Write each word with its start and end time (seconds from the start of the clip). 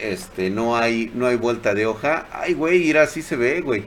este, 0.00 0.50
no 0.50 0.76
hay, 0.76 1.10
no 1.14 1.26
hay 1.26 1.36
vuelta 1.36 1.74
de 1.74 1.86
hoja. 1.86 2.26
Ay, 2.32 2.54
güey, 2.54 2.82
ira, 2.82 3.06
sí 3.06 3.22
se 3.22 3.36
ve, 3.36 3.60
güey. 3.60 3.84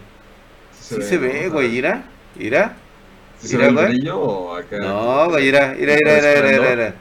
Sí 0.80 1.02
se, 1.02 1.18
ve, 1.18 1.50
güey, 1.50 1.76
ira, 1.76 2.06
ira. 2.38 2.76
¿Se 3.40 3.58
ve 3.58 3.66
acá? 3.66 3.90
No, 4.80 5.30
güey, 5.30 5.48
ira, 5.48 5.76
ira, 5.78 5.96
ira, 5.96 6.18
ira, 6.20 6.54
ira, 6.54 6.74
ira. 6.74 6.96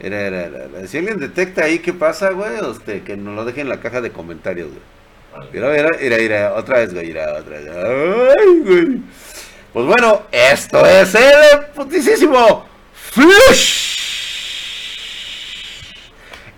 Era, 0.00 0.86
Si 0.88 0.98
alguien 0.98 1.18
detecta 1.20 1.64
ahí 1.64 1.78
qué 1.80 1.92
pasa, 1.92 2.30
güey, 2.30 2.60
usted, 2.60 3.02
que 3.02 3.16
nos 3.16 3.36
lo 3.36 3.44
deje 3.44 3.60
en 3.60 3.68
la 3.68 3.80
caja 3.80 4.00
de 4.00 4.10
comentarios, 4.10 4.68
güey. 4.68 5.50
Mira, 5.52 5.70
mira, 5.70 5.90
mira, 6.00 6.16
mira, 6.16 6.54
otra 6.54 6.78
vez, 6.78 6.92
güey, 6.92 7.08
mira, 7.08 7.36
otra 7.38 7.58
vez. 7.58 7.68
Ay, 7.68 8.58
güey. 8.64 9.00
Pues 9.72 9.86
bueno, 9.86 10.22
esto 10.32 10.84
es 10.84 11.14
el 11.14 11.66
putisísimo 11.74 12.66
Flush. 12.92 13.79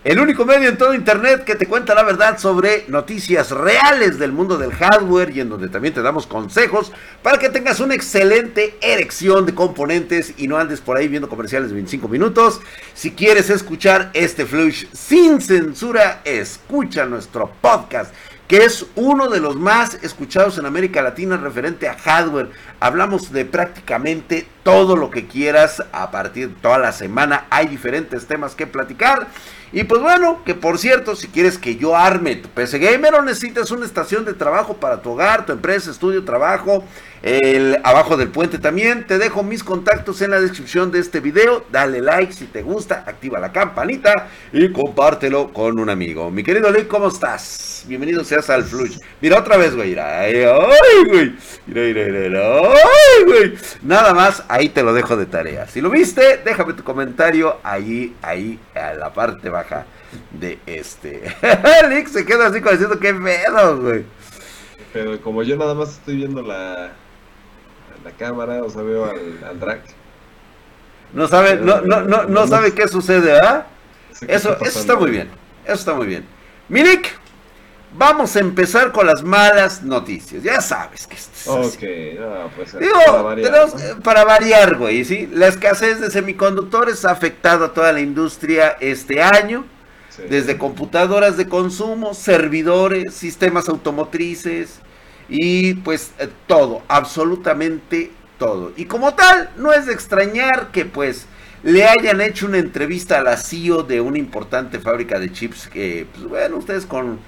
El 0.04 0.18
único 0.18 0.44
medio 0.44 0.68
en 0.68 0.76
todo 0.76 0.94
internet 0.94 1.44
que 1.44 1.54
te 1.54 1.66
cuenta 1.66 1.94
la 1.94 2.02
verdad 2.02 2.36
sobre 2.36 2.86
noticias 2.88 3.52
reales 3.52 4.18
del 4.18 4.32
mundo 4.32 4.58
del 4.58 4.72
hardware 4.72 5.30
y 5.30 5.38
en 5.38 5.48
donde 5.48 5.68
también 5.68 5.94
te 5.94 6.02
damos 6.02 6.26
consejos 6.26 6.90
para 7.22 7.38
que 7.38 7.50
tengas 7.50 7.78
una 7.78 7.94
excelente 7.94 8.76
erección 8.80 9.46
de 9.46 9.54
componentes 9.54 10.34
y 10.38 10.48
no 10.48 10.58
andes 10.58 10.80
por 10.80 10.96
ahí 10.96 11.06
viendo 11.06 11.28
comerciales 11.28 11.68
de 11.68 11.74
25 11.74 12.08
minutos. 12.08 12.60
Si 12.94 13.12
quieres 13.12 13.48
escuchar 13.48 14.10
este 14.12 14.44
flush 14.44 14.86
sin 14.92 15.40
censura, 15.40 16.20
escucha 16.24 17.06
nuestro 17.06 17.52
podcast 17.60 18.12
que 18.52 18.66
es 18.66 18.84
uno 18.96 19.30
de 19.30 19.40
los 19.40 19.56
más 19.56 19.94
escuchados 20.02 20.58
en 20.58 20.66
América 20.66 21.00
Latina 21.00 21.38
referente 21.38 21.88
a 21.88 21.94
hardware. 21.94 22.50
Hablamos 22.80 23.32
de 23.32 23.46
prácticamente 23.46 24.46
todo 24.62 24.94
lo 24.94 25.08
que 25.08 25.26
quieras 25.26 25.82
a 25.90 26.10
partir 26.10 26.50
de 26.50 26.60
toda 26.60 26.76
la 26.76 26.92
semana. 26.92 27.46
Hay 27.48 27.66
diferentes 27.66 28.26
temas 28.26 28.54
que 28.54 28.66
platicar. 28.66 29.28
Y 29.72 29.84
pues 29.84 30.02
bueno, 30.02 30.44
que 30.44 30.54
por 30.54 30.76
cierto, 30.76 31.16
si 31.16 31.28
quieres 31.28 31.56
que 31.56 31.76
yo 31.76 31.96
arme 31.96 32.36
tu 32.36 32.50
PC 32.50 32.78
Gamer 32.78 33.14
o 33.14 33.22
necesitas 33.22 33.70
una 33.70 33.86
estación 33.86 34.26
de 34.26 34.34
trabajo 34.34 34.74
para 34.74 35.00
tu 35.00 35.12
hogar, 35.12 35.46
tu 35.46 35.52
empresa, 35.52 35.90
estudio, 35.90 36.22
trabajo, 36.22 36.84
abajo 37.84 38.16
del 38.16 38.28
puente 38.28 38.58
también, 38.58 39.06
te 39.06 39.16
dejo 39.16 39.44
mis 39.44 39.62
contactos 39.62 40.20
en 40.22 40.32
la 40.32 40.40
descripción 40.40 40.90
de 40.90 40.98
este 40.98 41.20
video. 41.20 41.64
Dale 41.70 42.00
like 42.00 42.32
si 42.32 42.46
te 42.46 42.62
gusta, 42.62 43.04
activa 43.06 43.38
la 43.38 43.52
campanita 43.52 44.28
y 44.52 44.72
compártelo 44.72 45.52
con 45.52 45.78
un 45.78 45.88
amigo. 45.88 46.30
Mi 46.32 46.42
querido 46.42 46.70
Lee, 46.70 46.86
¿cómo 46.86 47.08
estás? 47.08 47.84
Bienvenido 47.86 48.24
seas 48.24 48.50
al 48.50 48.64
Flush. 48.64 48.98
Mira 49.20 49.38
otra 49.38 49.56
vez, 49.56 49.74
güey. 49.76 49.90
Mira, 49.90 50.26
mira, 51.66 52.04
mira. 52.06 52.58
Ay, 52.60 53.24
güey. 53.24 53.54
Nada 53.82 54.14
más, 54.14 54.42
ahí 54.48 54.68
te 54.68 54.82
lo 54.82 54.92
dejo 54.92 55.16
de 55.16 55.26
tarea. 55.26 55.68
Si 55.68 55.80
lo 55.80 55.90
viste, 55.90 56.40
déjame 56.44 56.72
tu 56.72 56.82
comentario 56.82 57.58
ahí, 57.62 58.16
ahí, 58.22 58.58
a 58.74 58.94
la 58.94 59.12
parte 59.12 59.48
baja 59.48 59.86
de 60.32 60.58
este. 60.66 61.22
Lick 61.88 62.08
se 62.08 62.24
queda 62.24 62.48
así 62.48 62.60
como 62.60 62.72
diciendo 62.72 62.98
qué 62.98 63.14
pedo, 63.14 63.80
güey. 63.80 64.04
Pero 64.92 65.20
como 65.22 65.42
yo 65.42 65.56
nada 65.56 65.74
más 65.74 65.90
estoy 65.90 66.16
viendo 66.16 66.42
la, 66.42 66.92
la 68.04 68.10
cámara, 68.12 68.62
o 68.62 68.70
sea, 68.70 68.82
veo 68.82 69.04
al, 69.04 69.44
al 69.48 69.60
drag. 69.60 69.82
No 71.12 71.28
sabe, 71.28 71.56
no, 71.56 71.82
no, 71.82 72.02
no, 72.02 72.24
no 72.24 72.46
sabe 72.46 72.72
qué 72.72 72.88
sucede, 72.88 73.38
¿ah? 73.38 73.66
Eso, 74.26 74.56
eso 74.60 74.80
está 74.80 74.96
muy 74.96 75.10
bien. 75.10 75.28
Eso 75.64 75.74
está 75.74 75.94
muy 75.94 76.06
bien. 76.06 76.24
Minik, 76.68 77.08
vamos 77.94 78.34
a 78.36 78.40
empezar 78.40 78.92
con 78.92 79.06
las 79.06 79.22
malas 79.22 79.82
noticias. 79.82 80.42
Ya 80.42 80.60
sabes 80.60 81.06
que 81.06 81.16
esto 81.16 81.60
es 81.60 81.74
Ok, 81.74 81.82
pues 82.56 82.78
Digo, 82.78 82.94
para 83.04 83.22
variar, 83.22 83.70
para 84.02 84.24
variar, 84.24 84.76
güey, 84.76 85.04
¿sí? 85.04 85.28
La 85.32 85.48
escasez 85.48 86.00
de 86.00 86.10
semiconductores 86.10 87.04
ha 87.04 87.10
afectado 87.10 87.66
a 87.66 87.74
toda 87.74 87.92
la 87.92 88.00
industria 88.00 88.76
este 88.80 89.22
año. 89.22 89.66
Desde 90.28 90.58
computadoras 90.58 91.38
de 91.38 91.48
consumo, 91.48 92.12
servidores, 92.12 93.14
sistemas 93.14 93.68
automotrices 93.70 94.78
y 95.32 95.74
pues 95.74 96.12
eh, 96.18 96.28
todo, 96.46 96.82
absolutamente 96.88 98.10
todo. 98.38 98.72
Y 98.76 98.84
como 98.84 99.14
tal, 99.14 99.50
no 99.56 99.72
es 99.72 99.86
de 99.86 99.94
extrañar 99.94 100.70
que 100.72 100.84
pues 100.84 101.26
le 101.62 101.84
hayan 101.84 102.20
hecho 102.20 102.46
una 102.46 102.58
entrevista 102.58 103.18
a 103.18 103.22
la 103.22 103.36
CEO 103.36 103.82
de 103.82 104.00
una 104.00 104.18
importante 104.18 104.78
fábrica 104.78 105.18
de 105.18 105.32
chips 105.32 105.68
que, 105.68 106.06
pues 106.12 106.26
bueno, 106.26 106.58
ustedes 106.58 106.84
con 106.84 107.18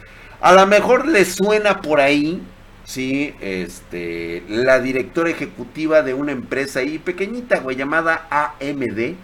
a 0.40 0.52
lo 0.52 0.66
mejor 0.66 1.08
les 1.08 1.36
suena 1.36 1.80
por 1.80 2.00
ahí, 2.00 2.42
sí, 2.84 3.34
este, 3.40 4.42
la 4.46 4.78
directora 4.78 5.30
ejecutiva 5.30 6.02
de 6.02 6.12
una 6.12 6.32
empresa 6.32 6.80
ahí 6.80 6.98
pequeñita, 6.98 7.60
güey, 7.60 7.76
llamada 7.76 8.26
AMD. 8.30 9.14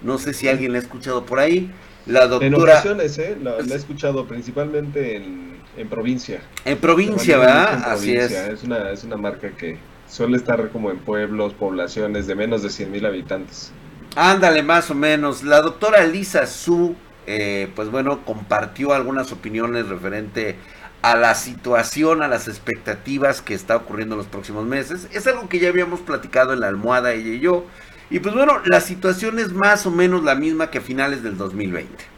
No 0.00 0.16
sé 0.16 0.32
si 0.32 0.48
alguien 0.48 0.72
la 0.72 0.78
ha 0.78 0.80
escuchado 0.80 1.26
por 1.26 1.40
ahí. 1.40 1.70
La 2.06 2.26
doctora. 2.26 2.46
En 2.46 2.54
ocasiones, 2.54 3.18
¿eh? 3.18 3.36
La, 3.42 3.58
he 3.58 3.74
escuchado 3.76 4.26
principalmente 4.26 5.16
en, 5.16 5.58
en 5.76 5.88
provincia. 5.88 6.40
En 6.64 6.78
provincia, 6.78 7.38
¿verdad? 7.38 7.90
Así 7.90 8.16
es. 8.16 8.30
Es 8.30 8.62
una, 8.62 8.90
es 8.90 9.04
una 9.04 9.16
marca 9.16 9.50
que 9.50 9.78
suele 10.08 10.36
estar 10.36 10.70
como 10.70 10.90
en 10.90 10.98
pueblos, 10.98 11.54
poblaciones 11.54 12.26
de 12.26 12.34
menos 12.34 12.62
de 12.62 12.70
100 12.70 12.90
mil 12.90 13.06
habitantes. 13.06 13.72
Ándale, 14.14 14.62
más 14.62 14.90
o 14.90 14.94
menos. 14.94 15.42
La 15.42 15.62
doctora 15.62 16.04
Lisa 16.06 16.46
Su 16.46 16.94
eh, 17.26 17.70
pues 17.76 17.90
bueno, 17.90 18.24
compartió 18.24 18.92
algunas 18.92 19.30
opiniones 19.32 19.88
referente 19.88 20.56
a 21.02 21.16
la 21.16 21.34
situación, 21.34 22.22
a 22.22 22.28
las 22.28 22.48
expectativas 22.48 23.42
que 23.42 23.54
está 23.54 23.76
ocurriendo 23.76 24.14
en 24.14 24.18
los 24.18 24.26
próximos 24.26 24.66
meses. 24.66 25.08
Es 25.12 25.26
algo 25.26 25.48
que 25.48 25.58
ya 25.58 25.68
habíamos 25.68 26.00
platicado 26.00 26.52
en 26.52 26.60
la 26.60 26.68
almohada 26.68 27.12
ella 27.12 27.34
y 27.34 27.40
yo. 27.40 27.64
Y 28.10 28.18
pues 28.18 28.34
bueno, 28.34 28.60
la 28.64 28.80
situación 28.80 29.38
es 29.38 29.52
más 29.52 29.86
o 29.86 29.90
menos 29.90 30.22
la 30.22 30.34
misma 30.34 30.70
que 30.70 30.78
a 30.78 30.82
finales 30.82 31.22
del 31.22 31.36
2020. 31.36 32.11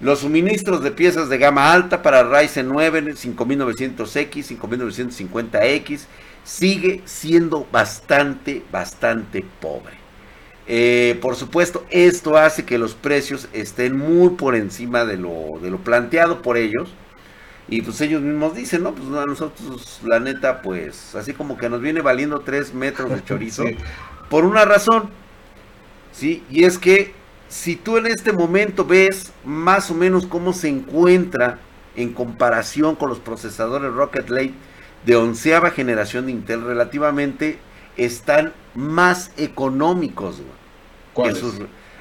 Los 0.00 0.20
suministros 0.20 0.82
de 0.82 0.92
piezas 0.92 1.28
de 1.28 1.38
gama 1.38 1.72
alta 1.72 2.02
para 2.02 2.22
Ryzen 2.22 2.68
9 2.68 3.14
5900X, 3.14 4.58
5950X 4.58 6.00
sigue 6.44 7.02
siendo 7.04 7.66
bastante, 7.72 8.62
bastante 8.70 9.44
pobre. 9.60 9.94
Eh, 10.68 11.18
por 11.20 11.34
supuesto, 11.34 11.84
esto 11.90 12.36
hace 12.36 12.64
que 12.64 12.78
los 12.78 12.94
precios 12.94 13.48
estén 13.52 13.96
muy 13.96 14.30
por 14.30 14.54
encima 14.54 15.04
de 15.04 15.16
lo, 15.16 15.58
de 15.60 15.70
lo 15.70 15.78
planteado 15.78 16.42
por 16.42 16.56
ellos. 16.56 16.90
Y 17.68 17.82
pues 17.82 18.00
ellos 18.00 18.22
mismos 18.22 18.54
dicen, 18.54 18.82
no, 18.82 18.94
pues 18.94 19.08
a 19.08 19.26
nosotros 19.26 20.00
la 20.04 20.20
neta, 20.20 20.62
pues 20.62 21.14
así 21.14 21.34
como 21.34 21.58
que 21.58 21.68
nos 21.68 21.82
viene 21.82 22.00
valiendo 22.00 22.40
3 22.40 22.72
metros 22.72 23.10
de 23.10 23.24
chorizo. 23.24 23.64
Por 24.30 24.44
una 24.44 24.64
razón. 24.64 25.10
¿Sí? 26.12 26.42
Y 26.50 26.64
es 26.64 26.78
que 26.78 27.12
si 27.48 27.76
tú 27.76 27.96
en 27.96 28.06
este 28.06 28.32
momento 28.32 28.84
ves 28.84 29.32
más 29.44 29.90
o 29.90 29.94
menos 29.94 30.26
cómo 30.26 30.52
se 30.52 30.68
encuentra 30.68 31.58
en 31.96 32.12
comparación 32.12 32.94
con 32.94 33.08
los 33.08 33.18
procesadores 33.18 33.92
Rocket 33.92 34.28
Lake 34.28 34.54
de 35.04 35.16
onceava 35.16 35.70
generación 35.70 36.26
de 36.26 36.32
Intel 36.32 36.62
relativamente 36.62 37.58
están 37.96 38.52
más 38.74 39.32
económicos. 39.36 40.42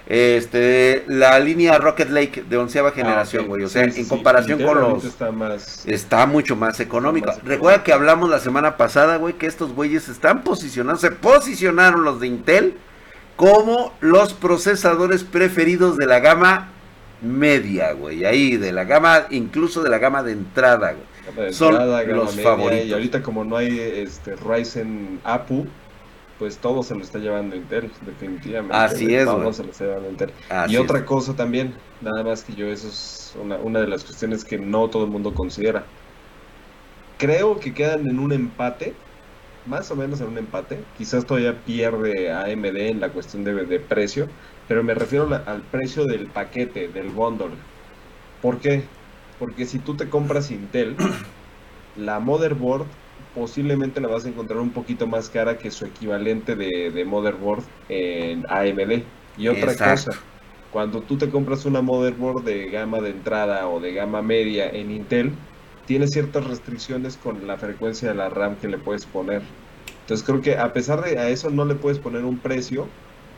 este, 0.05 1.03
la 1.07 1.39
línea 1.39 1.77
Rocket 1.77 2.09
Lake 2.09 2.43
de 2.47 2.57
onceava 2.57 2.89
ah, 2.89 2.93
generación, 2.93 3.47
güey. 3.47 3.63
O 3.63 3.69
sea, 3.69 3.83
en 3.83 4.05
comparación 4.05 4.61
con 4.61 4.79
los. 4.79 5.05
Está, 5.05 5.31
más... 5.31 5.85
está 5.87 6.25
mucho 6.25 6.55
más 6.55 6.79
económico. 6.79 7.31
Recuerda 7.43 7.83
que 7.83 7.93
hablamos 7.93 8.29
la 8.29 8.39
semana 8.39 8.77
pasada, 8.77 9.17
güey, 9.17 9.33
que 9.33 9.47
estos 9.47 9.73
güeyes 9.73 10.07
están 10.09 10.43
posicionados, 10.43 11.01
se 11.01 11.11
posicionaron 11.11 12.03
los 12.03 12.19
de 12.19 12.27
Intel 12.27 12.77
como 13.37 13.93
los 14.01 14.33
procesadores 14.33 15.23
preferidos 15.23 15.95
de 15.95 16.05
la 16.05 16.19
gama 16.19 16.71
media, 17.21 17.93
güey. 17.93 18.25
Ahí, 18.25 18.57
de 18.57 18.73
la 18.73 18.83
gama, 18.83 19.27
incluso 19.29 19.81
de 19.81 19.89
la 19.89 19.99
gama 19.99 20.23
de 20.23 20.33
entrada, 20.33 20.93
güey. 20.93 21.53
Son 21.53 21.73
los 21.73 22.35
favoritos. 22.41 22.85
Y 22.85 22.93
ahorita, 22.93 23.23
como 23.23 23.45
no 23.45 23.55
hay 23.55 23.79
este 23.79 24.35
Ryzen 24.35 25.21
APU 25.23 25.65
pues 26.39 26.57
todo 26.57 26.83
se 26.83 26.95
lo 26.95 27.01
está 27.01 27.19
llevando 27.19 27.55
Intel, 27.55 27.91
definitivamente. 28.05 28.75
Así 28.75 29.13
es. 29.13 29.25
Todo 29.25 29.51
se 29.53 29.63
lo 29.63 29.71
está 29.71 29.85
llevando 29.85 30.09
Intel. 30.09 30.31
y 30.67 30.77
otra 30.77 31.05
cosa 31.05 31.35
también, 31.35 31.73
nada 32.01 32.23
más 32.23 32.43
que 32.43 32.53
yo, 32.53 32.67
eso 32.67 32.87
es 32.87 33.35
una, 33.41 33.57
una 33.57 33.79
de 33.79 33.87
las 33.87 34.03
cuestiones 34.03 34.45
que 34.45 34.57
no 34.57 34.87
todo 34.89 35.05
el 35.05 35.09
mundo 35.09 35.33
considera. 35.33 35.85
Creo 37.17 37.59
que 37.59 37.73
quedan 37.73 38.07
en 38.07 38.19
un 38.19 38.31
empate, 38.31 38.93
más 39.67 39.91
o 39.91 39.95
menos 39.95 40.21
en 40.21 40.27
un 40.27 40.37
empate. 40.37 40.79
Quizás 40.97 41.25
todavía 41.25 41.59
pierde 41.65 42.31
AMD 42.31 42.77
en 42.77 42.99
la 42.99 43.09
cuestión 43.09 43.43
de, 43.43 43.53
de 43.65 43.79
precio, 43.79 44.27
pero 44.67 44.83
me 44.83 44.93
refiero 44.93 45.29
al 45.45 45.61
precio 45.61 46.05
del 46.05 46.27
paquete, 46.27 46.87
del 46.87 47.09
bundle. 47.09 47.51
¿Por 48.41 48.59
qué? 48.59 48.83
Porque 49.39 49.65
si 49.65 49.79
tú 49.79 49.95
te 49.95 50.09
compras 50.09 50.51
Intel, 50.51 50.95
la 51.97 52.19
motherboard 52.19 52.85
posiblemente 53.33 54.01
la 54.01 54.07
vas 54.07 54.25
a 54.25 54.29
encontrar 54.29 54.59
un 54.59 54.71
poquito 54.71 55.05
más 55.07 55.29
cara 55.29 55.57
que 55.57 55.69
su 55.69 55.85
equivalente 55.85 56.55
de, 56.55 57.05
motherboard 57.05 57.63
en 57.89 58.45
AMD. 58.49 59.03
Y 59.37 59.47
otra 59.47 59.75
cosa, 59.75 60.11
cuando 60.71 61.01
tú 61.01 61.17
te 61.17 61.29
compras 61.29 61.65
una 61.65 61.81
motherboard 61.81 62.43
de 62.43 62.69
gama 62.69 62.99
de 62.99 63.11
entrada 63.11 63.67
o 63.67 63.79
de 63.79 63.93
gama 63.93 64.21
media 64.21 64.69
en 64.69 64.91
Intel, 64.91 65.31
tiene 65.87 66.07
ciertas 66.07 66.45
restricciones 66.45 67.17
con 67.17 67.47
la 67.47 67.57
frecuencia 67.57 68.09
de 68.09 68.15
la 68.15 68.29
RAM 68.29 68.57
que 68.57 68.67
le 68.67 68.77
puedes 68.77 69.05
poner. 69.05 69.41
Entonces 70.01 70.25
creo 70.25 70.41
que 70.41 70.57
a 70.57 70.73
pesar 70.73 71.03
de 71.03 71.17
a 71.17 71.29
eso 71.29 71.49
no 71.49 71.65
le 71.65 71.75
puedes 71.75 71.97
poner 71.97 72.25
un 72.25 72.37
precio, 72.37 72.87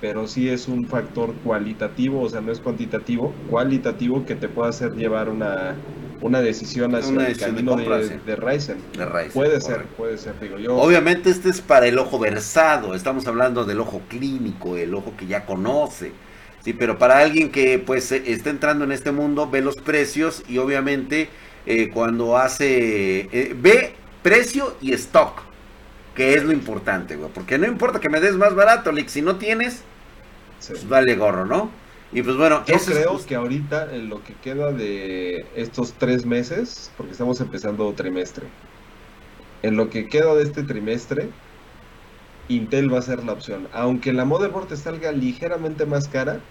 pero 0.02 0.28
sí 0.28 0.50
es 0.50 0.68
un 0.68 0.88
factor 0.88 1.34
cualitativo, 1.44 2.22
o 2.22 2.30
sea, 2.30 2.42
no 2.42 2.52
es 2.52 2.60
cuantitativo, 2.60 3.34
cualitativo 3.50 4.26
que 4.26 4.36
te 4.36 4.50
puede 4.50 4.70
hacer 4.70 4.94
llevar 4.94 5.30
una, 5.30 5.76
una 6.22 6.42
decisión 6.42 6.96
hacia 6.96 7.28
el 7.28 7.38
camino 7.38 7.76
de, 7.76 8.20
de, 8.26 8.36
Ryzen. 8.36 8.78
Puede 9.34 9.62
ser, 9.62 9.86
puede 9.98 10.18
ser, 10.18 10.40
digo 10.40 10.58
yo. 10.58 10.76
Obviamente 10.76 11.30
este 11.30 11.50
es 11.50 11.62
para 11.62 11.86
el 11.86 12.00
ojo 12.00 12.18
versado, 12.18 12.96
estamos 12.96 13.28
hablando 13.28 13.64
del 13.64 13.80
ojo 13.80 14.02
clínico, 14.08 14.76
el 14.76 14.96
ojo 14.96 15.14
que 15.18 15.28
ya 15.28 15.46
conoce. 15.46 16.14
Sí, 16.64 16.74
pero 16.74 16.98
para 16.98 17.20
alguien 17.20 17.52
que 17.52 17.80
pues 17.80 18.12
está 18.12 18.50
entrando 18.50 18.86
en 18.86 18.92
este 18.92 19.12
mundo, 19.12 19.50
ve 19.50 19.62
los 19.62 19.76
precios 19.78 20.44
y 20.50 20.58
obviamente 20.58 21.30
eh, 21.70 21.92
cuando 21.92 22.36
hace, 22.36 23.30
eh, 23.32 23.56
ve 23.56 23.94
precio 24.24 24.76
y 24.82 24.92
stock, 24.94 25.44
que 26.16 26.34
es 26.34 26.44
lo 26.44 26.52
importante, 26.52 27.16
güey. 27.16 27.30
Porque 27.32 27.60
no 27.60 27.68
importa 27.68 28.00
que 28.00 28.10
me 28.10 28.20
des 28.20 28.36
más 28.36 28.56
barato, 28.56 28.92
Lick, 28.92 29.08
si 29.08 29.22
no 29.22 29.36
tienes, 29.36 29.84
pues 30.68 30.90
vale 30.90 31.16
gorro, 31.16 31.46
¿no? 31.46 31.70
Y 32.12 32.24
pues 32.24 32.38
bueno, 32.38 32.66
yo 32.66 32.76
creo 32.80 33.24
que 33.24 33.36
ahorita 33.36 33.94
en 33.94 34.10
lo 34.10 34.24
que 34.24 34.34
queda 34.34 34.72
de 34.72 35.46
estos 35.56 35.94
tres 35.94 36.26
meses, 36.26 36.92
porque 36.98 37.12
estamos 37.12 37.40
empezando 37.40 37.94
trimestre, 37.94 38.48
en 39.62 39.78
lo 39.78 39.92
que 39.92 40.08
queda 40.10 40.34
de 40.34 40.42
este 40.44 40.64
trimestre, 40.64 41.30
Intel 42.48 42.92
va 42.92 42.98
a 42.98 43.04
ser 43.04 43.24
la 43.24 43.34
opción. 43.34 43.68
Aunque 43.74 44.12
la 44.12 44.26
motherboard 44.26 44.70
te 44.70 44.78
salga 44.78 45.12
ligeramente 45.12 45.86
más 45.86 46.08
cara, 46.08 46.42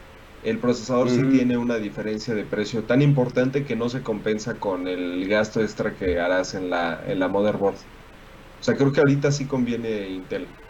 el 0.43 0.61
procesador 0.61 1.11
sí 1.11 1.27
tiene 1.27 1.57
una 1.59 1.77
diferencia 1.79 2.35
de 2.35 2.47
precio 2.47 2.87
tan 2.87 3.03
importante 3.03 3.65
que 3.65 3.77
no 3.77 3.89
se 3.89 4.03
compensa 4.03 4.59
con 4.61 4.87
el 4.89 5.27
gasto 5.29 5.61
extra 5.63 5.95
que 5.97 6.19
harás 6.21 6.55
en 6.55 6.71
la, 6.71 7.03
en 7.07 7.19
la 7.21 7.29
motherboard. 7.29 7.77
O 7.77 7.83
sea, 8.65 8.77
creo 8.77 8.93
que 8.93 9.01
ahorita 9.01 9.33
sí 9.33 9.49
conviene 9.49 10.11
Intel. 10.11 10.61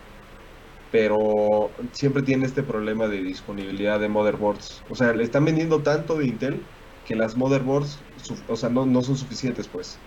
Pero 0.91 1.75
siempre 1.93 2.23
tiene 2.23 2.47
este 2.47 2.62
problema 2.62 3.09
de 3.09 3.23
disponibilidad 3.23 4.00
de 4.00 4.09
motherboards. 4.09 4.85
O 4.88 4.94
sea, 4.94 5.12
le 5.12 5.23
están 5.25 5.44
vendiendo 5.44 5.82
tanto 5.82 6.17
de 6.17 6.26
Intel 6.26 6.70
que 7.05 7.15
las 7.17 7.37
motherboards, 7.37 8.06
o 8.47 8.56
sea, 8.56 8.70
no, 8.70 8.87
no 8.87 9.03
son 9.03 9.17
suficientes, 9.17 9.69
pues 9.69 10.06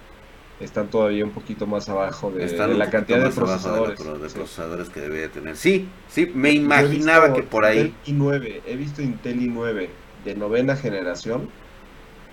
están 0.61 0.87
todavía 0.89 1.25
un 1.25 1.31
poquito 1.31 1.65
más 1.65 1.89
abajo 1.89 2.31
de, 2.31 2.47
la 2.75 2.89
cantidad 2.89 3.23
de 3.23 3.29
procesadores. 3.29 3.97
De, 3.97 4.29
procesadores 4.29 4.89
que 4.89 5.01
debe 5.01 5.27
tener. 5.27 5.55
Sí, 5.55 5.87
sí, 6.07 6.31
me 6.33 6.51
imaginaba 6.51 7.33
que 7.33 7.43
por 7.43 7.65
ahí. 7.65 7.93
Intel 8.05 8.19
i9, 8.19 8.61
he 8.65 8.75
visto 8.75 9.01
Intel 9.01 9.39
i9 9.39 9.89
de 10.25 10.35
novena 10.35 10.75
generación 10.75 11.49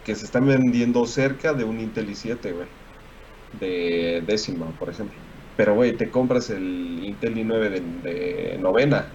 que 0.05 0.15
se 0.15 0.25
están 0.25 0.47
vendiendo 0.47 1.07
cerca 1.07 1.53
de 1.53 1.65
un 1.65 1.81
Intel 1.81 2.09
i7, 2.09 2.53
güey. 2.53 2.67
De 3.59 4.23
décima, 4.27 4.67
por 4.79 4.91
ejemplo. 4.91 5.17
Pero, 5.57 5.75
güey, 5.75 5.93
te 5.97 6.11
compras 6.11 6.51
el 6.51 7.01
Intel 7.03 7.37
i9 7.37 7.71
de, 7.71 7.81
de, 8.11 8.59
novena. 8.59 9.07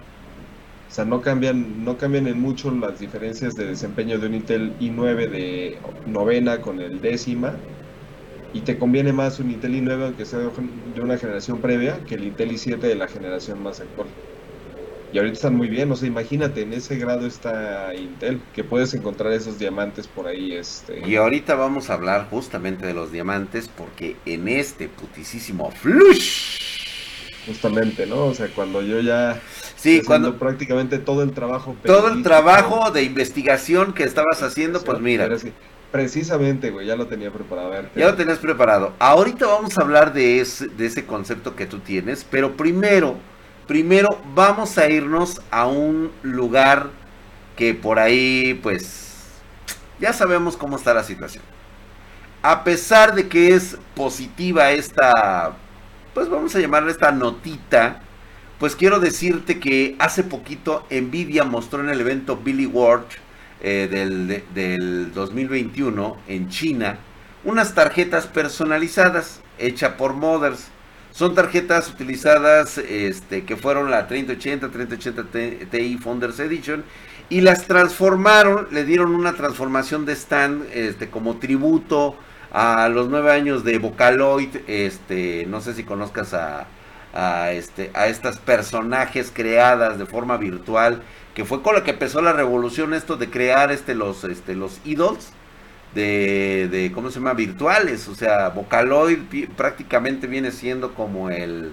O 0.88 0.92
sea, 0.92 1.04
no 1.04 1.20
cambian, 1.20 1.84
no 1.84 1.96
cambian 1.96 2.26
en 2.26 2.40
mucho 2.40 2.70
las 2.70 3.00
diferencias 3.00 3.54
de 3.54 3.66
desempeño 3.66 4.18
de 4.18 4.26
un 4.26 4.34
Intel 4.34 4.78
i9 4.78 5.28
de 5.28 5.78
novena 6.06 6.60
con 6.60 6.80
el 6.80 7.00
décima 7.00 7.54
y 8.54 8.60
te 8.60 8.78
conviene 8.78 9.12
más 9.12 9.40
un 9.40 9.50
Intel 9.50 9.74
i9 9.74 10.04
aunque 10.04 10.24
sea 10.24 10.38
de 10.38 11.00
una 11.00 11.18
generación 11.18 11.60
previa 11.60 11.98
que 12.06 12.14
el 12.14 12.24
Intel 12.24 12.52
i7 12.52 12.78
de 12.78 12.94
la 12.94 13.08
generación 13.08 13.62
más 13.62 13.80
actual. 13.80 14.06
Y 15.12 15.18
ahorita 15.18 15.34
están 15.34 15.54
muy 15.54 15.68
bien, 15.68 15.92
o 15.92 15.96
sea, 15.96 16.08
imagínate, 16.08 16.62
en 16.62 16.72
ese 16.72 16.96
grado 16.96 17.24
está 17.24 17.94
Intel, 17.94 18.40
que 18.52 18.64
puedes 18.64 18.94
encontrar 18.94 19.32
esos 19.32 19.60
diamantes 19.60 20.08
por 20.08 20.26
ahí. 20.26 20.52
Este... 20.52 21.08
Y 21.08 21.14
ahorita 21.14 21.54
vamos 21.54 21.88
a 21.88 21.94
hablar 21.94 22.26
justamente 22.30 22.84
de 22.84 22.94
los 22.94 23.12
diamantes, 23.12 23.68
porque 23.68 24.16
en 24.26 24.48
este 24.48 24.88
putisísimo 24.88 25.70
flush. 25.70 26.58
Justamente, 27.46 28.06
¿no? 28.06 28.26
O 28.26 28.34
sea, 28.34 28.48
cuando 28.48 28.82
yo 28.82 29.00
ya... 29.00 29.40
Sí, 29.76 30.02
cuando 30.04 30.36
prácticamente 30.36 30.98
todo 30.98 31.22
el 31.22 31.32
trabajo... 31.32 31.76
Todo 31.84 32.08
el 32.08 32.24
trabajo 32.24 32.90
de 32.90 33.04
investigación 33.04 33.92
que 33.92 34.02
estabas 34.02 34.42
haciendo, 34.42 34.82
pues 34.82 34.98
mira. 35.00 35.28
Precisamente, 35.94 36.72
güey, 36.72 36.88
ya 36.88 36.96
lo 36.96 37.06
tenía 37.06 37.30
preparado. 37.30 37.72
ya 37.94 38.06
lo 38.06 38.16
tenías 38.16 38.40
preparado. 38.40 38.94
Ahorita 38.98 39.46
vamos 39.46 39.78
a 39.78 39.82
hablar 39.82 40.12
de 40.12 40.40
ese, 40.40 40.66
de 40.66 40.86
ese 40.86 41.06
concepto 41.06 41.54
que 41.54 41.66
tú 41.66 41.78
tienes, 41.78 42.26
pero 42.28 42.56
primero, 42.56 43.16
primero 43.68 44.18
vamos 44.34 44.76
a 44.76 44.90
irnos 44.90 45.40
a 45.52 45.68
un 45.68 46.10
lugar 46.24 46.90
que 47.54 47.74
por 47.74 48.00
ahí, 48.00 48.58
pues, 48.60 49.12
ya 50.00 50.12
sabemos 50.12 50.56
cómo 50.56 50.74
está 50.74 50.92
la 50.94 51.04
situación. 51.04 51.44
A 52.42 52.64
pesar 52.64 53.14
de 53.14 53.28
que 53.28 53.54
es 53.54 53.78
positiva 53.94 54.72
esta, 54.72 55.54
pues 56.12 56.28
vamos 56.28 56.56
a 56.56 56.58
llamarle 56.58 56.90
esta 56.90 57.12
notita, 57.12 58.00
pues 58.58 58.74
quiero 58.74 58.98
decirte 58.98 59.60
que 59.60 59.94
hace 60.00 60.24
poquito 60.24 60.88
Nvidia 60.90 61.44
mostró 61.44 61.78
en 61.78 61.90
el 61.90 62.00
evento 62.00 62.36
Billy 62.36 62.66
Ward 62.66 63.04
eh, 63.66 64.42
del, 64.54 65.14
2021 65.14 66.18
en 66.28 66.50
China 66.50 66.98
unas 67.44 67.72
tarjetas 67.74 68.26
personalizadas 68.26 69.40
hechas 69.56 69.94
por 69.94 70.12
Mothers. 70.12 70.68
Son 71.12 71.34
tarjetas 71.34 71.88
utilizadas 71.88 72.76
este, 72.76 73.44
que 73.44 73.56
fueron 73.56 73.90
la 73.90 74.06
3080, 74.06 74.70
3080 74.70 75.24
Ti 75.70 75.98
Founders 75.98 76.40
Edition 76.40 76.84
y 77.30 77.40
las 77.40 77.66
transformaron, 77.66 78.68
le 78.70 78.84
dieron 78.84 79.14
una 79.14 79.32
transformación 79.32 80.04
de 80.04 80.12
stand 80.12 80.66
este, 80.74 81.08
como 81.08 81.36
tributo 81.38 82.16
a 82.52 82.90
los 82.90 83.08
nueve 83.08 83.32
años 83.32 83.64
de 83.64 83.78
Vocaloid. 83.78 84.56
Este, 84.66 85.46
no 85.46 85.62
sé 85.62 85.72
si 85.72 85.84
conozcas 85.84 86.34
a, 86.34 86.66
a, 87.14 87.52
este, 87.52 87.90
a 87.94 88.08
estas 88.08 88.36
personajes 88.36 89.32
creadas 89.34 89.98
de 89.98 90.04
forma 90.04 90.36
virtual 90.36 91.02
que 91.34 91.44
fue 91.44 91.62
con 91.62 91.74
lo 91.74 91.82
que 91.82 91.90
empezó 91.90 92.22
la 92.22 92.32
revolución 92.32 92.94
esto 92.94 93.16
de 93.16 93.28
crear 93.28 93.72
este 93.72 93.94
los 93.94 94.24
este 94.24 94.54
los 94.54 94.80
idols 94.84 95.30
de, 95.94 96.68
de 96.70 96.92
cómo 96.92 97.10
se 97.10 97.18
llama 97.18 97.34
virtuales 97.34 98.08
o 98.08 98.14
sea 98.14 98.48
Vocaloid 98.50 99.18
prácticamente 99.56 100.26
viene 100.26 100.50
siendo 100.50 100.94
como 100.94 101.30
el 101.30 101.72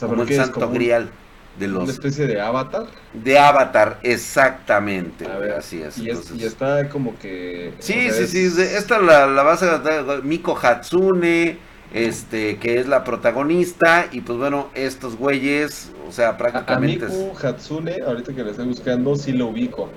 como 0.00 0.22
el 0.22 0.34
santo 0.34 0.68
grial 0.70 1.10
de 1.58 1.68
los 1.68 1.82
una 1.82 1.92
especie 1.92 2.26
de 2.26 2.40
avatar. 2.40 2.86
De 3.12 3.38
avatar 3.38 3.98
exactamente 4.02 5.26
así 5.26 5.82
es, 5.82 5.98
y, 5.98 6.08
y, 6.08 6.44
está 6.44 6.88
como 6.88 7.18
que 7.18 7.74
sí 7.78 8.10
sí 8.10 8.26
sí 8.26 8.62
esta 8.62 8.98
la, 8.98 9.26
la 9.26 9.42
base 9.42 9.66
de 9.66 10.22
Miko 10.22 10.58
Hatsune 10.60 11.58
este, 11.92 12.58
que 12.58 12.78
es 12.78 12.88
la 12.88 13.04
protagonista, 13.04 14.06
y 14.12 14.20
pues 14.20 14.38
bueno, 14.38 14.68
estos 14.74 15.16
güeyes, 15.16 15.92
o 16.08 16.12
sea, 16.12 16.36
prácticamente... 16.36 17.06
A, 17.06 17.48
Hatsune, 17.48 17.96
ahorita 18.06 18.34
que 18.34 18.42
la 18.42 18.50
estoy 18.50 18.66
buscando, 18.66 19.14
sí 19.16 19.32
lo 19.32 19.48
ubico. 19.48 19.88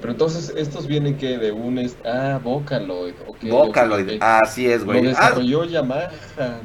Pero 0.00 0.12
entonces, 0.12 0.52
estos 0.56 0.86
vienen 0.86 1.16
que 1.16 1.38
de 1.38 1.50
un... 1.50 1.90
Ah, 2.04 2.38
Vocaloid. 2.42 3.14
Vocaloid, 3.42 4.22
así 4.22 4.66
es, 4.66 4.84
güey. 4.84 5.02
Lo 5.02 5.08
desarrolló 5.08 5.64
Yamaha, 5.64 6.10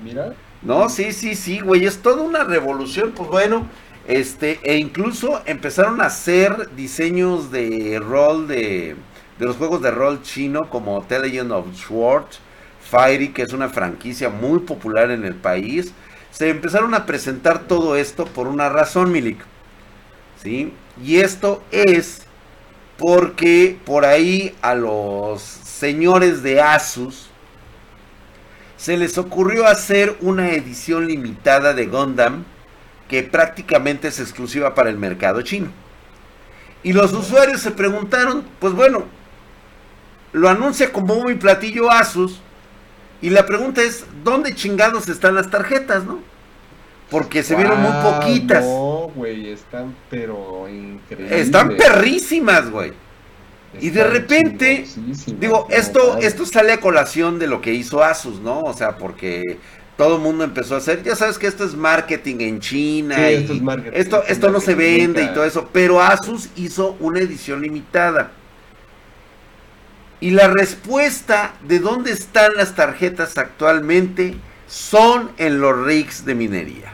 mira. 0.04 0.34
No, 0.62 0.88
sí, 0.88 1.12
sí, 1.12 1.36
sí, 1.36 1.60
güey, 1.60 1.86
es 1.86 2.02
toda 2.02 2.22
una 2.22 2.44
revolución, 2.44 3.12
pues 3.16 3.30
bueno, 3.30 3.68
este, 4.08 4.60
e 4.64 4.78
incluso 4.78 5.42
empezaron 5.46 6.02
a 6.02 6.06
hacer 6.06 6.70
diseños 6.76 7.52
de 7.52 8.00
rol 8.00 8.48
de, 8.48 8.96
de 9.40 9.46
los 9.46 9.58
juegos 9.58 9.82
de 9.82 9.92
rol 9.92 10.22
chino 10.22 10.70
como 10.70 11.02
The 11.04 11.20
Legend 11.20 11.52
of 11.52 11.66
Sword, 11.76 12.26
Fairy, 12.90 13.30
que 13.30 13.44
es 13.44 13.54
una 13.54 13.70
franquicia 13.70 14.30
muy 14.30 14.60
popular 14.60 15.12
en 15.12 15.26
el 15.26 15.36
país, 15.36 15.94
se 16.32 16.50
empezaron 16.50 16.94
a 16.94 17.06
presentar 17.06 17.68
todo 17.68 17.96
esto 17.96 18.26
por 18.26 18.48
una 18.48 18.70
razón, 18.70 19.12
Milik. 19.12 19.40
¿Sí? 20.42 20.74
Y 21.04 21.18
esto 21.18 21.64
es 21.72 22.22
porque 22.98 23.78
por 23.86 24.06
ahí 24.06 24.56
a 24.62 24.76
los 24.76 25.42
señores 25.42 26.44
de 26.44 26.62
Asus 26.62 27.30
se 28.78 28.98
les 28.98 29.18
ocurrió 29.18 29.66
hacer 29.66 30.16
una 30.22 30.52
edición 30.52 31.08
limitada 31.08 31.74
de 31.74 31.86
Gundam 31.86 32.44
que 33.08 33.24
prácticamente 33.24 34.10
es 34.10 34.20
exclusiva 34.20 34.76
para 34.76 34.90
el 34.90 34.98
mercado 34.98 35.42
chino. 35.42 35.70
Y 36.84 36.94
los 36.94 37.14
usuarios 37.14 37.62
se 37.62 37.72
preguntaron, 37.72 38.44
pues 38.60 38.74
bueno, 38.74 39.06
lo 40.34 40.50
anuncia 40.50 40.92
como 40.92 41.16
muy 41.16 41.36
platillo 41.36 41.90
Asus, 41.90 42.42
y 43.24 43.30
la 43.30 43.46
pregunta 43.46 43.82
es, 43.82 44.04
¿dónde 44.22 44.54
chingados 44.54 45.08
están 45.08 45.36
las 45.36 45.50
tarjetas, 45.50 46.04
no? 46.04 46.20
Porque 47.10 47.42
se 47.42 47.56
vieron 47.56 47.82
muy 47.82 47.92
poquitas. 48.04 48.66
No, 48.66 49.12
güey, 49.16 49.50
están 49.50 49.96
pero 50.10 50.68
increíbles. 50.68 51.32
Están 51.32 51.78
perrísimas, 51.78 52.70
güey. 52.70 52.92
y 53.80 53.92
de 53.92 54.04
repente, 54.04 54.86
digo, 55.40 55.68
esto, 55.70 56.18
esto 56.18 56.46
sale 56.46 56.74
a 56.74 56.82
colación 56.82 57.40
de 57.40 57.48
lo 57.48 57.62
que 57.62 57.74
hizo 57.74 58.04
Asus, 58.04 58.42
¿no? 58.42 58.60
O 58.60 58.74
sea, 58.74 58.98
porque 58.98 59.58
todo 59.96 60.18
el 60.18 60.22
mundo 60.22 60.44
empezó 60.44 60.76
a 60.76 60.80
hacer, 60.80 61.02
ya 61.02 61.16
sabes 61.16 61.38
que 61.38 61.48
esto 61.48 61.64
es 61.64 61.76
marketing 61.76 62.42
en 62.42 62.60
China. 62.60 63.32
y 63.32 63.36
esto, 63.36 63.54
es 63.54 63.62
marketing, 63.62 63.98
esto, 63.98 64.24
esto 64.28 64.50
no 64.50 64.60
se 64.60 64.76
vende 64.76 65.24
y 65.24 65.28
todo 65.34 65.46
eso, 65.46 65.70
pero 65.72 66.02
Asus 66.02 66.50
hizo 66.58 66.98
una 67.00 67.22
edición 67.22 67.62
limitada. 67.62 68.32
Y 70.24 70.32
la 70.32 70.48
respuesta 70.48 71.52
de 71.68 71.80
dónde 71.80 72.14
están 72.14 72.54
las 72.56 72.76
tarjetas 72.76 73.38
actualmente 73.38 74.36
son 74.70 75.32
en 75.38 75.60
los 75.60 75.86
rigs 75.86 76.24
de 76.24 76.34
minería. 76.34 76.94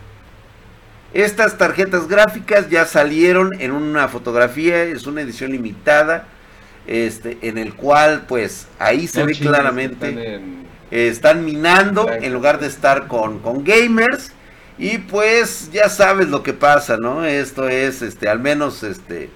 Estas 1.13 1.55
tarjetas 1.55 2.07
gráficas 2.07 2.71
ya 2.71 2.85
salieron 2.85 3.51
en 3.59 3.69
una 3.69 4.07
fotografía, 4.07 4.81
es 4.81 5.05
una 5.05 5.21
edición 5.21 5.51
limitada, 5.51 6.25
este, 6.87 7.37
en 7.43 7.59
el 7.59 7.75
cual 7.75 8.25
pues 8.27 8.65
ahí 8.79 9.05
se 9.07 9.23
ve 9.23 9.35
claramente, 9.35 10.41
están, 10.89 11.45
minando 11.45 12.11
en 12.11 12.33
lugar 12.33 12.59
de 12.59 12.65
estar 12.65 13.05
con, 13.05 13.37
con 13.41 13.63
gamers. 13.63 14.31
Y 14.79 14.97
pues 14.97 15.69
ya 15.71 15.87
sabes 15.87 16.29
lo 16.29 16.41
que 16.41 16.53
pasa, 16.53 16.97
¿no? 16.97 17.23
Esto 17.23 17.69
es, 17.69 18.01
este, 18.01 18.27
al 18.27 18.39
menos, 18.39 18.81
este, 18.81 19.29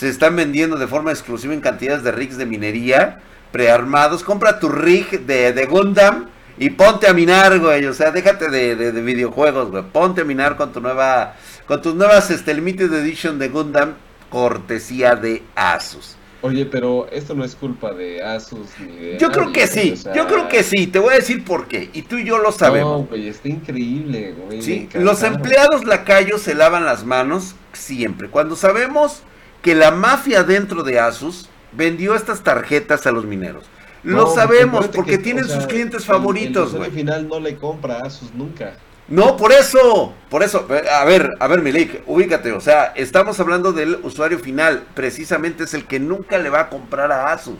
se 0.00 0.08
están 0.08 0.34
vendiendo 0.34 0.78
de 0.78 0.86
forma 0.86 1.10
exclusiva 1.10 1.52
en 1.52 1.60
cantidades 1.60 2.02
de 2.02 2.10
rigs 2.10 2.38
de 2.38 2.46
minería 2.46 3.20
prearmados. 3.52 4.24
Compra 4.24 4.58
tu 4.58 4.70
rig 4.70 5.26
de, 5.26 5.52
de 5.52 5.66
Gundam 5.66 6.30
y 6.56 6.70
ponte 6.70 7.06
a 7.06 7.12
minar, 7.12 7.58
güey. 7.58 7.84
O 7.84 7.92
sea, 7.92 8.10
déjate 8.10 8.48
de, 8.48 8.76
de, 8.76 9.02
videojuegos, 9.02 9.70
güey. 9.70 9.82
Ponte 9.92 10.22
a 10.22 10.24
minar 10.24 10.56
con 10.56 10.72
tu 10.72 10.80
nueva, 10.80 11.34
con 11.66 11.82
tus 11.82 11.94
nuevas, 11.94 12.30
este, 12.30 12.54
Limited 12.54 12.90
Edition 12.94 13.38
de 13.38 13.50
Gundam, 13.50 13.92
cortesía 14.30 15.16
de 15.16 15.42
Asus. 15.54 16.16
Oye, 16.40 16.64
pero 16.64 17.06
esto 17.12 17.34
no 17.34 17.44
es 17.44 17.54
culpa 17.54 17.92
de 17.92 18.22
Asus 18.22 18.70
ni 18.78 18.96
de. 18.96 19.18
Yo 19.18 19.30
creo 19.30 19.52
que 19.52 19.66
sí, 19.66 19.96
yo 20.14 20.26
creo 20.26 20.48
que 20.48 20.62
sí. 20.62 20.86
Te 20.86 20.98
voy 20.98 21.12
a 21.12 21.16
decir 21.16 21.44
por 21.44 21.68
qué. 21.68 21.90
Y 21.92 22.00
tú 22.00 22.16
y 22.16 22.24
yo 22.24 22.38
lo 22.38 22.52
sabemos. 22.52 23.02
No, 23.02 23.06
güey, 23.06 23.28
está 23.28 23.50
increíble, 23.50 24.32
güey. 24.32 24.62
Sí, 24.62 24.88
los 24.94 25.22
empleados 25.22 25.84
lacayos 25.84 26.40
se 26.40 26.54
lavan 26.54 26.86
las 26.86 27.04
manos 27.04 27.54
siempre. 27.74 28.30
Cuando 28.30 28.56
sabemos 28.56 29.24
que 29.62 29.74
la 29.74 29.90
mafia 29.90 30.42
dentro 30.42 30.82
de 30.82 30.98
Asus 30.98 31.48
vendió 31.72 32.14
estas 32.14 32.42
tarjetas 32.42 33.06
a 33.06 33.12
los 33.12 33.24
mineros. 33.24 33.64
Lo 34.02 34.34
sabemos 34.34 34.88
porque 34.88 35.18
tienen 35.18 35.46
sus 35.46 35.66
clientes 35.66 36.06
favoritos, 36.06 36.74
güey. 36.74 36.88
Al 36.88 36.92
final 36.92 37.28
no 37.28 37.38
le 37.38 37.56
compra 37.56 37.98
a 37.98 38.06
Asus 38.06 38.32
nunca. 38.34 38.74
No, 39.08 39.36
por 39.36 39.50
eso, 39.50 40.14
por 40.28 40.44
eso, 40.44 40.68
a 40.92 41.04
ver, 41.04 41.30
a 41.40 41.48
ver, 41.48 41.62
Milik, 41.62 42.04
ubícate, 42.06 42.52
o 42.52 42.60
sea, 42.60 42.92
estamos 42.94 43.40
hablando 43.40 43.72
del 43.72 43.96
usuario 44.04 44.38
final, 44.38 44.84
precisamente 44.94 45.64
es 45.64 45.74
el 45.74 45.84
que 45.84 45.98
nunca 45.98 46.38
le 46.38 46.48
va 46.48 46.60
a 46.60 46.68
comprar 46.68 47.10
a 47.10 47.32
Asus. 47.32 47.58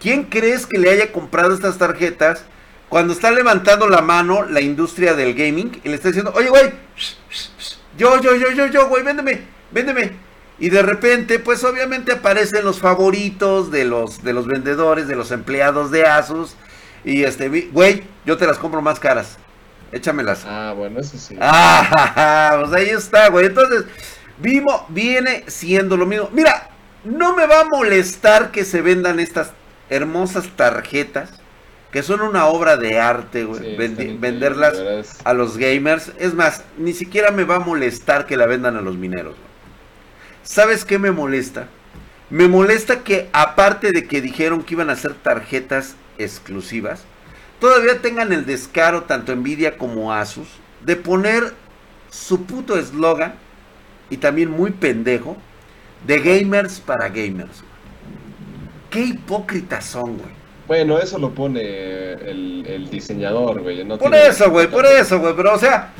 ¿Quién 0.00 0.24
crees 0.24 0.66
que 0.66 0.78
le 0.78 0.90
haya 0.90 1.12
comprado 1.12 1.54
estas 1.54 1.78
tarjetas 1.78 2.44
cuando 2.88 3.12
está 3.12 3.30
levantando 3.30 3.88
la 3.88 4.02
mano 4.02 4.44
la 4.44 4.60
industria 4.60 5.14
del 5.14 5.32
gaming 5.32 5.80
y 5.84 5.88
le 5.88 5.94
está 5.94 6.08
diciendo, 6.08 6.32
oye, 6.34 6.48
güey, 6.48 6.72
yo, 7.96 8.20
yo, 8.20 8.34
yo, 8.34 8.50
yo, 8.50 8.66
yo, 8.66 8.88
güey, 8.88 9.04
véndeme, 9.04 9.42
véndeme? 9.70 10.25
Y 10.58 10.70
de 10.70 10.82
repente, 10.82 11.38
pues 11.38 11.62
obviamente 11.64 12.12
aparecen 12.12 12.64
los 12.64 12.80
favoritos 12.80 13.70
de 13.70 13.84
los, 13.84 14.22
de 14.24 14.32
los 14.32 14.46
vendedores, 14.46 15.06
de 15.06 15.16
los 15.16 15.30
empleados 15.30 15.90
de 15.90 16.06
Asus. 16.06 16.56
Y 17.04 17.24
este, 17.24 17.48
güey, 17.48 18.04
yo 18.24 18.36
te 18.36 18.46
las 18.46 18.58
compro 18.58 18.80
más 18.80 18.98
caras. 18.98 19.36
Échamelas. 19.92 20.44
Ah, 20.46 20.72
bueno, 20.76 21.00
eso 21.00 21.18
sí. 21.18 21.36
Ah, 21.40 22.56
pues 22.60 22.72
ahí 22.72 22.88
está, 22.88 23.28
güey. 23.28 23.46
Entonces, 23.46 23.84
vivo, 24.38 24.86
viene 24.88 25.44
siendo 25.46 25.96
lo 25.96 26.06
mismo. 26.06 26.30
Mira, 26.32 26.70
no 27.04 27.36
me 27.36 27.46
va 27.46 27.60
a 27.60 27.64
molestar 27.64 28.50
que 28.50 28.64
se 28.64 28.80
vendan 28.80 29.20
estas 29.20 29.52
hermosas 29.90 30.48
tarjetas, 30.56 31.30
que 31.92 32.02
son 32.02 32.22
una 32.22 32.46
obra 32.46 32.76
de 32.76 32.98
arte, 32.98 33.44
güey. 33.44 33.76
venderlas 34.16 34.74
a 35.22 35.32
los 35.34 35.56
gamers. 35.58 36.12
Es 36.18 36.34
más, 36.34 36.64
ni 36.78 36.94
siquiera 36.94 37.30
me 37.30 37.44
va 37.44 37.56
a 37.56 37.60
molestar 37.60 38.26
que 38.26 38.36
la 38.36 38.46
vendan 38.46 38.76
a 38.76 38.80
los 38.80 38.96
mineros. 38.96 39.36
Güey. 40.46 40.54
¿Sabes 40.54 40.84
qué 40.84 40.98
me 40.98 41.10
molesta? 41.10 41.68
Me 42.30 42.48
molesta 42.48 43.04
que 43.04 43.28
aparte 43.32 43.92
de 43.92 44.06
que 44.06 44.20
dijeron 44.20 44.62
que 44.62 44.74
iban 44.74 44.90
a 44.90 44.96
ser 44.96 45.14
tarjetas 45.14 45.96
exclusivas, 46.18 47.04
todavía 47.60 48.00
tengan 48.00 48.32
el 48.32 48.46
descaro, 48.46 49.02
tanto 49.04 49.34
Nvidia 49.34 49.76
como 49.76 50.12
Asus, 50.12 50.48
de 50.84 50.96
poner 50.96 51.52
su 52.10 52.44
puto 52.44 52.78
eslogan, 52.78 53.34
y 54.10 54.16
también 54.18 54.50
muy 54.50 54.70
pendejo, 54.70 55.36
de 56.06 56.20
gamers 56.20 56.80
para 56.80 57.08
gamers. 57.08 57.62
Qué 58.90 59.00
hipócritas 59.00 59.84
son, 59.84 60.16
güey. 60.16 60.36
Bueno, 60.66 60.98
eso 60.98 61.18
lo 61.18 61.30
pone 61.30 61.60
el, 61.60 62.88
diseñador, 62.90 63.62
güey. 63.62 63.84
por 63.84 64.14
eso, 64.14 64.50
güey, 64.50 64.68
por 64.68 64.84
eso, 64.84 65.20
güey. 65.20 65.34
Pero, 65.36 65.54
o 65.54 65.58
sea, 65.58 65.92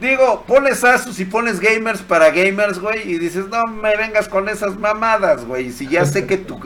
digo, 0.00 0.44
pones 0.46 0.82
Asus 0.84 1.20
y 1.20 1.24
pones 1.24 1.60
gamers 1.60 2.00
para 2.02 2.30
gamers, 2.30 2.78
güey. 2.78 3.10
Y 3.10 3.18
dices, 3.18 3.46
no 3.48 3.66
me 3.66 3.96
vengas 3.96 4.28
con 4.28 4.48
esas 4.48 4.78
mamadas, 4.78 5.44
güey. 5.44 5.70
Si 5.72 5.86
ya 5.86 6.04
sé 6.04 6.26
que 6.26 6.36
tu, 6.36 6.60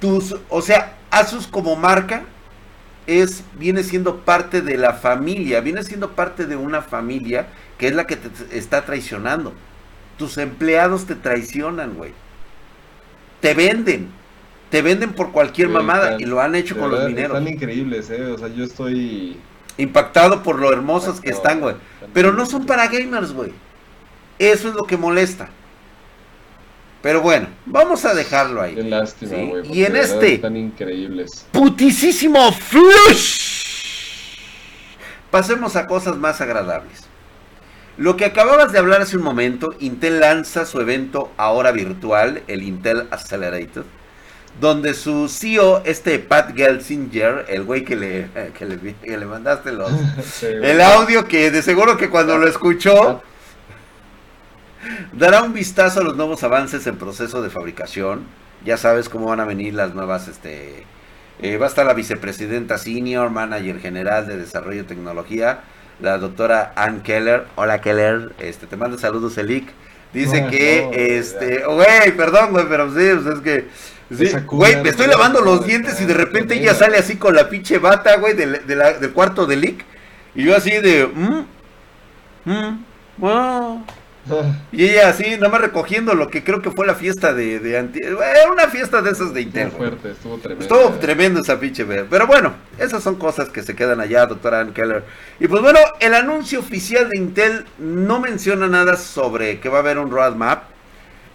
tus, 0.00 0.36
o 0.48 0.62
sea, 0.62 0.96
Asus 1.10 1.46
como 1.46 1.76
marca 1.76 2.22
es, 3.06 3.44
viene 3.58 3.82
siendo 3.82 4.20
parte 4.20 4.62
de 4.62 4.76
la 4.76 4.94
familia, 4.94 5.60
viene 5.60 5.82
siendo 5.82 6.12
parte 6.12 6.46
de 6.46 6.56
una 6.56 6.82
familia 6.82 7.48
que 7.78 7.88
es 7.88 7.94
la 7.94 8.06
que 8.06 8.16
te 8.16 8.56
está 8.56 8.84
traicionando. 8.84 9.52
Tus 10.18 10.38
empleados 10.38 11.06
te 11.06 11.14
traicionan, 11.14 11.94
güey. 11.94 12.12
Te 13.40 13.54
venden. 13.54 14.10
Te 14.70 14.82
venden 14.82 15.12
por 15.12 15.32
cualquier 15.32 15.68
mamada 15.68 16.16
y 16.18 16.24
lo 16.24 16.40
han 16.40 16.54
hecho 16.54 16.76
con 16.76 16.90
los 16.90 17.04
mineros. 17.04 17.38
Están 17.38 17.52
increíbles, 17.52 18.10
eh. 18.10 18.26
O 18.26 18.38
sea, 18.38 18.48
yo 18.48 18.64
estoy 18.64 19.36
impactado 19.76 20.42
por 20.42 20.58
lo 20.58 20.72
hermosos 20.72 21.20
que 21.20 21.30
están, 21.30 21.60
güey. 21.60 21.76
Pero 22.12 22.32
no 22.32 22.46
son 22.46 22.66
para 22.66 22.86
gamers, 22.88 23.32
güey. 23.32 23.52
Eso 24.38 24.68
es 24.68 24.74
lo 24.74 24.84
que 24.84 24.96
molesta. 24.96 25.48
Pero 27.02 27.20
bueno, 27.20 27.48
vamos 27.66 28.04
a 28.04 28.14
dejarlo 28.14 28.62
ahí. 28.62 28.74
Qué 28.74 28.82
lástima, 28.84 29.36
güey. 29.36 29.72
Y 29.72 29.84
en 29.84 29.96
este. 29.96 30.34
Están 30.34 30.56
increíbles. 30.56 31.46
Putisísimo 31.52 32.50
flush. 32.52 33.44
Pasemos 35.30 35.76
a 35.76 35.86
cosas 35.86 36.16
más 36.16 36.40
agradables. 36.40 37.04
Lo 37.96 38.16
que 38.16 38.24
acababas 38.24 38.72
de 38.72 38.78
hablar 38.78 39.02
hace 39.02 39.16
un 39.16 39.22
momento, 39.22 39.74
Intel 39.78 40.18
lanza 40.20 40.64
su 40.64 40.80
evento 40.80 41.30
ahora 41.36 41.70
virtual, 41.70 42.42
el 42.48 42.62
Intel 42.62 43.06
Accelerator, 43.10 43.84
donde 44.60 44.94
su 44.94 45.28
CEO, 45.28 45.82
este 45.84 46.18
Pat 46.18 46.54
Gelsinger, 46.54 47.46
el 47.48 47.64
güey 47.64 47.84
que 47.84 47.96
le, 47.96 48.28
que 48.58 49.16
le, 49.16 49.26
mandaste 49.26 49.72
los, 49.72 49.90
el 50.42 50.80
audio, 50.80 51.26
que 51.26 51.50
de 51.50 51.62
seguro 51.62 51.96
que 51.96 52.08
cuando 52.10 52.38
lo 52.38 52.46
escuchó, 52.46 53.22
dará 55.12 55.42
un 55.42 55.52
vistazo 55.52 56.00
a 56.00 56.04
los 56.04 56.16
nuevos 56.16 56.42
avances 56.42 56.86
en 56.86 56.96
proceso 56.96 57.42
de 57.42 57.50
fabricación. 57.50 58.24
Ya 58.64 58.76
sabes 58.78 59.08
cómo 59.08 59.26
van 59.26 59.40
a 59.40 59.44
venir 59.44 59.74
las 59.74 59.94
nuevas, 59.94 60.28
este, 60.28 60.84
eh, 61.40 61.56
va 61.58 61.66
a 61.66 61.68
estar 61.68 61.84
la 61.84 61.92
vicepresidenta 61.92 62.78
senior, 62.78 63.28
manager 63.30 63.80
general 63.80 64.26
de 64.26 64.38
desarrollo 64.38 64.82
de 64.82 64.88
tecnología, 64.88 65.60
la 66.00 66.16
doctora 66.16 66.72
Ann 66.76 67.02
Keller. 67.02 67.46
Hola 67.56 67.80
Keller, 67.80 68.32
este, 68.38 68.66
te 68.66 68.76
mando 68.76 68.96
saludos, 68.96 69.36
Elic. 69.36 69.70
Dice 70.14 70.46
que, 70.48 71.18
este, 71.18 71.64
güey, 71.66 72.16
perdón, 72.16 72.52
güey, 72.52 72.66
pero 72.68 72.88
sí, 72.88 73.10
pues 73.22 73.36
es 73.36 73.40
que, 73.42 73.66
sí, 74.16 74.36
güey, 74.46 74.80
me 74.80 74.90
estoy 74.90 75.08
lavando 75.08 75.40
los 75.40 75.66
dientes 75.66 76.00
y 76.00 76.04
de 76.06 76.14
repente 76.14 76.54
ella 76.54 76.72
sale 76.72 76.96
así 76.96 77.16
con 77.16 77.34
la 77.34 77.48
pinche 77.48 77.78
bata, 77.78 78.16
güey, 78.16 78.34
del, 78.34 78.64
del 78.66 79.12
cuarto 79.12 79.44
de 79.44 79.56
Lick. 79.56 79.84
Y 80.36 80.44
yo 80.44 80.56
así 80.56 80.70
de, 80.70 81.06
mmm, 81.06 81.44
mmm, 82.44 82.84
wow. 83.18 83.84
Y 84.72 84.84
ella 84.84 85.10
así, 85.10 85.32
nada 85.32 85.50
más 85.50 85.60
recogiendo 85.60 86.14
lo 86.14 86.28
que 86.28 86.42
creo 86.42 86.62
que 86.62 86.70
fue 86.70 86.86
la 86.86 86.94
fiesta 86.94 87.34
de, 87.34 87.58
de 87.58 87.76
Era 87.76 88.50
una 88.50 88.68
fiesta 88.68 89.02
de 89.02 89.10
esas 89.10 89.34
de 89.34 89.42
Intel. 89.42 89.68
Estuvo 89.68 89.78
fuerte, 89.78 90.10
estuvo 90.10 90.38
tremendo. 90.38 90.62
Estuvo 90.62 90.98
tremendo 90.98 91.40
esa 91.40 91.60
pinche 91.60 91.84
Pero 91.84 92.26
bueno, 92.26 92.54
esas 92.78 93.02
son 93.02 93.16
cosas 93.16 93.50
que 93.50 93.62
se 93.62 93.76
quedan 93.76 94.00
allá, 94.00 94.26
doctora 94.26 94.60
Ann 94.60 94.72
Keller. 94.72 95.04
Y 95.40 95.48
pues 95.48 95.62
bueno, 95.62 95.78
el 96.00 96.14
anuncio 96.14 96.60
oficial 96.60 97.08
de 97.10 97.18
Intel 97.18 97.66
no 97.78 98.20
menciona 98.20 98.66
nada 98.66 98.96
sobre 98.96 99.60
que 99.60 99.68
va 99.68 99.78
a 99.78 99.80
haber 99.80 99.98
un 99.98 100.10
roadmap. 100.10 100.64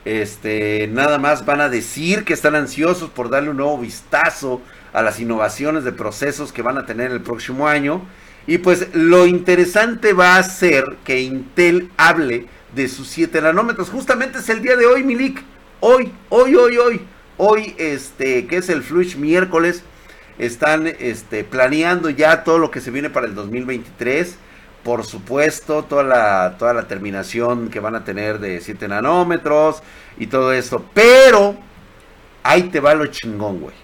Este, 0.05 0.87
nada 0.87 1.19
más 1.19 1.45
van 1.45 1.61
a 1.61 1.69
decir 1.69 2.23
que 2.23 2.33
están 2.33 2.55
ansiosos 2.55 3.09
por 3.09 3.29
darle 3.29 3.51
un 3.51 3.57
nuevo 3.57 3.77
vistazo 3.77 4.61
a 4.93 5.03
las 5.03 5.19
innovaciones 5.19 5.83
de 5.83 5.91
procesos 5.91 6.51
que 6.51 6.63
van 6.63 6.77
a 6.77 6.85
tener 6.85 7.11
el 7.11 7.21
próximo 7.21 7.67
año. 7.67 8.01
Y 8.47 8.57
pues 8.57 8.87
lo 8.93 9.27
interesante 9.27 10.13
va 10.13 10.37
a 10.37 10.43
ser 10.43 10.97
que 11.03 11.21
Intel 11.21 11.91
hable 11.97 12.47
de 12.73 12.87
sus 12.87 13.07
7 13.09 13.41
nanómetros. 13.41 13.89
Justamente 13.89 14.39
es 14.39 14.49
el 14.49 14.61
día 14.61 14.75
de 14.75 14.85
hoy, 14.85 15.03
Milik. 15.03 15.41
Hoy, 15.79 16.11
hoy, 16.29 16.55
hoy, 16.55 16.77
hoy. 16.77 17.01
Hoy, 17.37 17.75
este, 17.77 18.47
que 18.47 18.57
es 18.57 18.69
el 18.69 18.83
Flush 18.83 19.15
miércoles, 19.15 19.83
están 20.37 20.87
este, 20.87 21.43
planeando 21.43 22.09
ya 22.09 22.43
todo 22.43 22.57
lo 22.57 22.69
que 22.69 22.81
se 22.81 22.91
viene 22.91 23.09
para 23.09 23.27
el 23.27 23.35
2023. 23.35 24.35
Por 24.83 25.05
supuesto, 25.05 25.83
toda 25.83 26.03
la, 26.03 26.57
toda 26.57 26.73
la 26.73 26.87
terminación 26.87 27.69
que 27.69 27.79
van 27.79 27.95
a 27.95 28.03
tener 28.03 28.39
de 28.39 28.59
7 28.61 28.87
nanómetros 28.87 29.81
y 30.17 30.27
todo 30.27 30.53
esto. 30.53 30.85
Pero, 30.93 31.55
ahí 32.43 32.63
te 32.63 32.79
va 32.79 32.93
lo 32.93 33.07
chingón, 33.07 33.61
güey. 33.61 33.75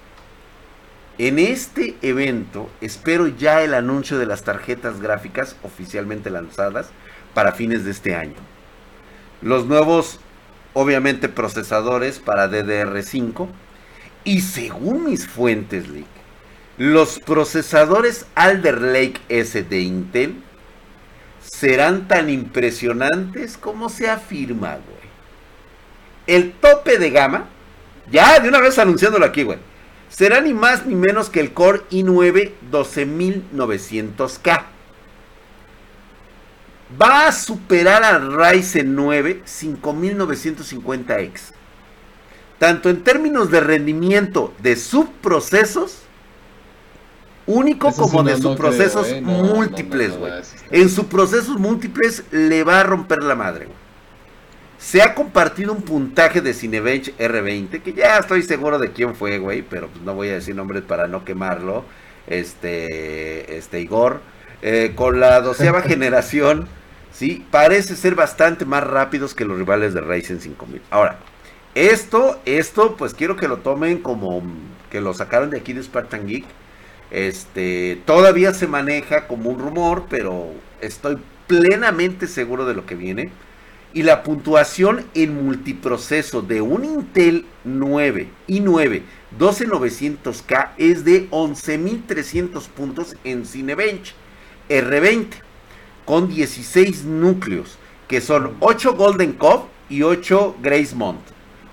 En 1.18 1.39
este 1.39 1.96
evento 2.01 2.70
espero 2.82 3.27
ya 3.27 3.62
el 3.62 3.74
anuncio 3.74 4.18
de 4.18 4.25
las 4.25 4.44
tarjetas 4.44 5.00
gráficas 5.00 5.56
oficialmente 5.63 6.30
lanzadas 6.30 6.89
para 7.34 7.54
fines 7.54 7.86
de 7.86 7.92
este 7.92 8.15
año 8.15 8.36
los 9.46 9.68
nuevos, 9.68 10.20
obviamente, 10.74 11.30
procesadores 11.30 12.18
para 12.18 12.50
DDR5. 12.50 13.48
Y 14.24 14.42
según 14.42 15.06
mis 15.06 15.28
fuentes, 15.28 15.86
los 16.80 17.20
procesadores 17.20 18.25
Alder 18.34 18.82
Lake 18.82 19.22
S 19.30 19.62
de 19.62 19.82
Intel 19.82 20.42
serán 21.44 22.08
tan 22.08 22.32
impresionantes 22.32 23.56
como 23.56 23.90
se 23.90 24.10
afirma, 24.10 24.78
güey. 24.78 25.06
El 26.25 26.54
tope 26.54 26.98
de 26.98 27.12
gama, 27.12 27.46
ya 28.12 28.40
de 28.40 28.50
una 28.50 28.60
vez 28.60 28.80
anunciándolo 28.80 29.28
aquí, 29.28 29.44
güey, 29.44 29.60
será 30.10 30.42
ni 30.42 30.56
más 30.56 30.88
ni 30.88 30.96
menos 30.96 31.30
que 31.30 31.40
el 31.40 31.54
Core 31.54 31.82
i9 31.92 32.52
12900K. 32.72 34.75
Va 37.01 37.27
a 37.27 37.32
superar 37.32 38.04
al 38.04 38.34
Ryzen 38.34 38.96
9 38.96 39.42
5950X. 39.46 41.32
Tanto 42.60 42.89
en 42.89 43.04
términos 43.04 43.51
de 43.51 43.60
rendimiento 43.60 44.54
de 44.60 44.75
subprocesos 44.75 46.06
único 47.48 47.92
como 47.92 48.24
de 48.24 48.38
subprocesos 48.38 49.22
múltiples, 49.22 50.18
güey. 50.18 50.34
en 50.72 50.89
subprocesos 50.89 51.60
múltiples 51.60 52.24
le 52.32 52.63
va 52.63 52.80
a 52.80 52.84
romper 52.84 53.24
la 53.24 53.36
madre, 53.36 53.65
güey. 53.65 53.86
Se 54.77 55.01
ha 55.01 55.15
compartido 55.15 55.72
un 55.72 55.82
puntaje 55.82 56.42
de 56.42 56.54
Cinebench 56.54 57.15
R20, 57.18 57.82
que 57.82 57.94
ya 57.94 58.18
estoy 58.18 58.44
seguro 58.44 58.77
de 58.77 58.92
quién 58.92 59.15
fue, 59.15 59.39
güey, 59.39 59.63
pero 59.63 59.88
pues 59.88 60.04
no 60.04 60.13
voy 60.13 60.30
a 60.30 60.34
decir 60.34 60.56
nombres 60.56 60.84
para 60.84 61.08
no 61.08 61.24
quemarlo. 61.24 61.86
Este, 62.27 63.58
este 63.58 63.82
Igor, 63.82 64.22
eh, 64.65 64.93
con 64.95 65.19
la 65.19 65.39
doceava 65.41 65.81
generación, 65.81 66.67
sí, 67.13 67.45
parece 67.51 67.95
ser 67.95 68.15
bastante 68.15 68.65
más 68.65 68.84
rápidos 68.84 69.34
que 69.36 69.45
los 69.45 69.57
rivales 69.57 69.93
de 69.93 70.01
Ryzen 70.01 70.41
5000. 70.41 70.81
Ahora, 70.89 71.19
esto, 71.75 72.41
esto, 72.45 72.95
pues 72.98 73.13
quiero 73.13 73.36
que 73.36 73.48
lo 73.48 73.57
tomen 73.57 74.00
como 74.00 74.41
que 74.89 75.01
lo 75.01 75.13
sacaron 75.13 75.50
de 75.51 75.60
aquí 75.60 75.74
de 75.74 75.84
Spartan 75.84 76.27
Geek 76.27 76.45
este, 77.12 78.01
todavía 78.05 78.53
se 78.53 78.67
maneja 78.67 79.27
como 79.27 79.50
un 79.50 79.60
rumor, 79.60 80.05
pero 80.10 80.51
estoy 80.81 81.17
plenamente 81.48 82.27
seguro 82.27 82.65
de 82.65 82.74
lo 82.74 82.86
que 82.86 82.95
viene. 82.95 83.31
Y 83.93 84.03
la 84.03 84.24
puntuación 84.24 85.05
en 85.13 85.45
multiproceso 85.45 86.41
de 86.41 86.60
un 86.60 86.84
Intel 86.84 87.45
9 87.63 88.27
i9 88.50 89.03
12900K 89.39 90.72
es 90.77 91.05
de 91.05 91.29
11300 91.31 92.67
puntos 92.67 93.15
en 93.24 93.45
Cinebench 93.45 94.13
R20 94.69 95.27
con 96.05 96.27
16 96.27 97.05
núcleos, 97.05 97.77
que 98.07 98.22
son 98.22 98.55
8 98.60 98.93
Golden 98.93 99.34
Cove 99.34 99.63
y 99.89 100.03
8 100.03 100.57
Gracemont. 100.62 101.22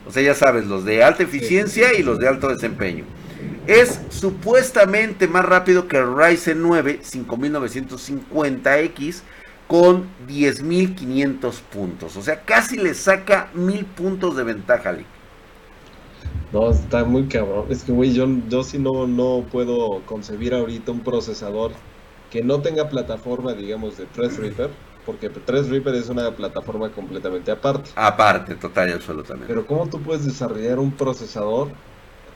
O 0.06 0.10
sea, 0.10 0.22
ya 0.22 0.34
sabes, 0.34 0.66
los 0.66 0.84
de 0.84 1.04
alta 1.04 1.22
eficiencia 1.22 1.94
y 1.94 2.02
los 2.02 2.18
de 2.18 2.28
alto 2.28 2.48
desempeño 2.48 3.04
es 3.66 4.00
supuestamente 4.08 5.26
más 5.28 5.44
rápido 5.44 5.86
que 5.88 5.98
el 5.98 6.16
Ryzen 6.16 6.62
9 6.62 7.00
5950X 7.02 9.20
con 9.68 10.06
10.500 10.28 11.60
puntos. 11.72 12.16
O 12.16 12.22
sea, 12.22 12.40
casi 12.42 12.76
le 12.76 12.94
saca 12.94 13.50
1000 13.54 13.84
puntos 13.86 14.36
de 14.36 14.44
ventaja. 14.44 14.94
No, 16.52 16.70
está 16.70 17.04
muy 17.04 17.26
cabrón. 17.26 17.66
Es 17.70 17.82
que, 17.84 17.92
güey, 17.92 18.12
yo, 18.12 18.26
yo 18.48 18.64
sí 18.64 18.78
no, 18.78 19.06
no 19.06 19.46
puedo 19.50 20.02
concebir 20.04 20.52
ahorita 20.54 20.92
un 20.92 21.00
procesador 21.00 21.72
que 22.32 22.42
no 22.42 22.62
tenga 22.62 22.88
plataforma, 22.88 23.52
digamos, 23.52 23.98
de 23.98 24.06
Threadripper. 24.06 24.70
Porque 25.04 25.28
Threadripper 25.28 25.94
es 25.96 26.08
una 26.08 26.30
plataforma 26.30 26.90
completamente 26.90 27.50
aparte. 27.50 27.90
Aparte, 27.94 28.54
total 28.54 28.88
y 28.88 28.92
absolutamente. 28.92 29.48
Pero 29.48 29.66
¿cómo 29.66 29.86
tú 29.88 30.00
puedes 30.00 30.24
desarrollar 30.24 30.78
un 30.78 30.92
procesador 30.92 31.68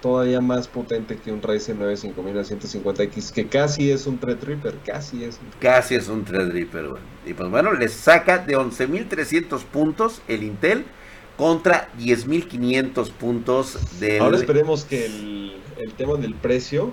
todavía 0.02 0.40
más 0.40 0.68
potente 0.68 1.16
que 1.16 1.32
un 1.32 1.40
Ryzen 1.40 1.78
9 1.78 1.94
5950X, 1.94 3.32
que 3.32 3.46
casi 3.46 3.90
es 3.90 4.06
un 4.06 4.18
Threadripper, 4.18 4.74
casi 4.84 5.24
es. 5.24 5.38
Casi 5.60 5.94
es 5.94 6.08
un 6.08 6.24
Threadripper, 6.24 6.88
güey. 6.88 7.02
Y 7.24 7.32
pues 7.32 7.48
bueno, 7.48 7.72
le 7.72 7.88
saca 7.88 8.38
de 8.38 8.56
11.300 8.56 9.62
puntos 9.62 10.20
el 10.28 10.42
Intel 10.42 10.84
contra 11.38 11.88
10.500 11.98 13.10
puntos 13.12 13.98
del... 13.98 14.20
Ahora 14.20 14.36
esperemos 14.36 14.84
que 14.84 15.06
el, 15.06 15.56
el 15.78 15.92
tema 15.94 16.16
del 16.16 16.34
precio... 16.34 16.92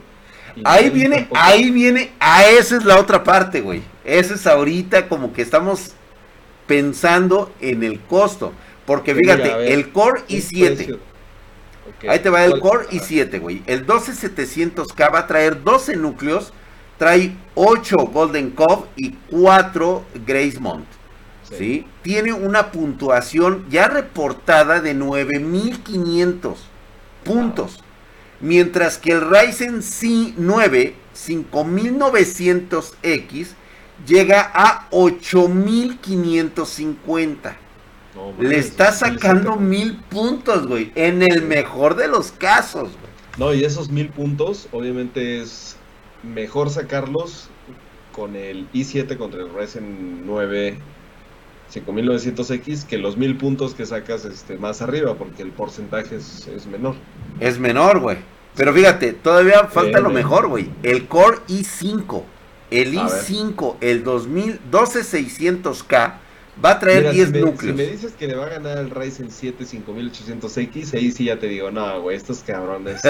Ahí 0.64 0.90
viene, 0.90 1.28
ahí 1.36 1.72
viene, 1.72 2.12
a 2.20 2.38
ah, 2.38 2.46
esa 2.46 2.78
es 2.78 2.86
la 2.86 3.00
otra 3.00 3.24
parte, 3.24 3.62
güey. 3.62 3.82
Esa 4.04 4.36
es 4.36 4.46
ahorita 4.46 5.08
como 5.08 5.34
que 5.34 5.42
estamos 5.42 5.92
pensando 6.68 7.52
en 7.60 7.84
el 7.84 8.00
costo. 8.02 8.54
Porque 8.86 9.16
fíjate, 9.16 9.74
el 9.74 9.92
Core 9.92 10.22
i7... 10.28 11.00
Ahí 12.08 12.20
te 12.20 12.30
va 12.30 12.44
el 12.44 12.60
Core 12.60 12.88
i7, 12.89 13.39
güey. 13.39 13.63
El 13.66 13.86
12700K 13.86 15.13
va 15.13 15.20
a 15.20 15.28
traer 15.28 15.63
12 15.63 15.96
núcleos, 15.96 16.54
trae 16.98 17.36
8 17.56 17.98
Golden 18.08 18.52
Cove 18.52 18.88
y 18.96 19.12
4 19.30 20.06
Gracemont. 20.26 20.86
Sí. 21.58 21.86
Tiene 22.02 22.34
una 22.34 22.72
puntuación 22.72 23.66
ya 23.70 23.88
reportada 23.88 24.82
de 24.82 24.94
9500 24.94 26.60
puntos. 27.24 27.84
Mientras 28.43 28.97
que 28.97 29.13
el 29.13 29.21
Ryzen 29.21 29.77
C9 29.77 30.93
5900X 31.15 33.47
llega 34.06 34.51
a 34.53 34.89
8550. 34.91 37.58
Le 38.38 38.58
está 38.58 38.91
sacando 38.91 39.56
mil 39.56 39.95
puntos, 40.10 40.67
güey. 40.67 40.91
En 40.95 41.23
el 41.23 41.43
mejor 41.43 41.95
de 41.95 42.10
los 42.10 42.34
casos, 42.34 42.89
güey. 42.91 43.13
No, 43.38 43.53
y 43.53 43.63
esos 43.63 43.89
mil 43.89 44.10
puntos, 44.10 44.67
obviamente 44.73 45.41
es 45.41 45.77
mejor 46.21 46.69
sacarlos 46.69 47.47
con 48.12 48.36
el 48.36 48.69
i7 48.73 49.15
contra 49.17 49.41
el 49.41 49.53
Ryzen 49.53 50.25
9 50.25 50.77
5900X 51.73 52.86
que 52.86 52.97
los 52.97 53.17
mil 53.17 53.38
puntos 53.38 53.73
que 53.73 53.86
sacas 53.86 54.25
este, 54.25 54.58
más 54.58 54.82
arriba, 54.82 55.15
porque 55.15 55.41
el 55.41 55.51
porcentaje 55.51 56.17
es, 56.17 56.67
menor. 56.67 56.95
Es 57.39 57.60
menor, 57.60 57.99
güey. 57.99 58.17
Pero 58.56 58.74
fíjate, 58.74 59.13
todavía 59.13 59.66
falta 59.66 60.00
lo 60.00 60.10
mejor, 60.10 60.48
güey. 60.48 60.70
El 60.84 61.08
Core 61.08 61.39
i5, 61.48 62.24
el 62.72 62.94
i5, 62.94 63.76
el 63.82 64.04
2000, 64.04 64.60
12600K 64.72 66.13
Va 66.63 66.72
a 66.72 66.80
traer 66.80 67.12
10 67.12 67.32
núcleos. 67.32 67.76
Si 67.76 67.84
me 67.84 67.92
dices 67.92 68.13
que 68.13 68.28
le 68.28 68.36
va 68.36 68.46
a 68.46 68.50
ganar 68.50 68.78
el 68.78 68.92
Ryzen 68.92 69.32
7 69.32 69.66
5800X, 69.66 70.94
ahí 70.94 71.12
sí 71.12 71.26
ya 71.26 71.39
te 71.39 71.48
digo, 71.48 71.72
no, 71.72 72.00
güey, 72.02 72.16
estos 72.16 72.42
cabrones. 72.42 73.02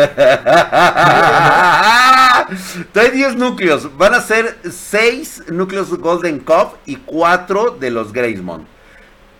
trae 2.93 3.11
10 3.11 3.35
núcleos. 3.35 3.97
Van 3.97 4.13
a 4.13 4.21
ser 4.21 4.57
6 4.69 5.49
núcleos 5.49 5.89
Golden 5.89 6.39
Cup 6.39 6.77
y 6.85 6.95
4 6.95 7.71
de 7.71 7.91
los 7.91 8.13
Gracemont. 8.13 8.65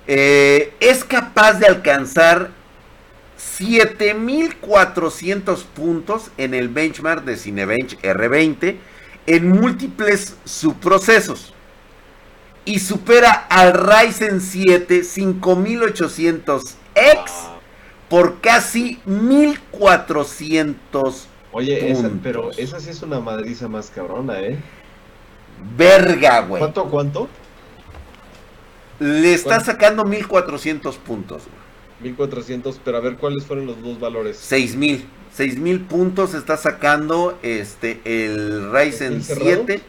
Eh, 0.06 0.74
es 0.82 1.06
capaz 1.06 1.54
de 1.54 1.68
alcanzar 1.68 2.52
7400 3.44 5.64
puntos 5.64 6.30
en 6.38 6.54
el 6.54 6.70
benchmark 6.70 7.26
de 7.26 7.36
Cinebench 7.38 8.00
R20 8.02 8.78
en 9.28 9.50
múltiples 9.50 10.36
subprocesos 10.46 11.54
y 12.66 12.80
supera 12.80 13.32
al 13.32 13.74
Ryzen 13.74 14.40
7 14.42 15.02
5800X 15.02 16.74
por 18.10 18.42
casi 18.42 19.00
1400 19.06 21.28
Oye, 21.52 21.96
pero 22.24 22.50
esa 22.58 22.80
sí 22.80 22.90
es 22.90 23.04
una 23.04 23.20
madriza 23.20 23.68
más 23.68 23.92
cabrona, 23.92 24.40
¿eh? 24.40 24.58
Verga, 25.78 26.40
güey. 26.42 26.60
¿Cuánto, 26.60 26.90
cuánto? 26.90 27.30
Le 29.00 29.36
está 29.36 29.60
sacando 29.60 30.04
1400 30.04 30.98
puntos, 30.98 31.44
güey. 31.44 31.73
1400, 32.04 32.80
pero 32.84 32.98
a 32.98 33.00
ver 33.00 33.18
cuáles 33.18 33.46
fueron 33.46 33.66
los 33.66 33.82
dos 33.82 34.00
valores. 34.00 34.38
6000. 34.38 35.06
6000 35.34 35.82
puntos 35.82 36.36
está 36.36 36.58
sacando 36.58 37.40
este 37.42 38.02
el 38.06 38.72
Ryzen 38.72 39.24
7 39.24 39.82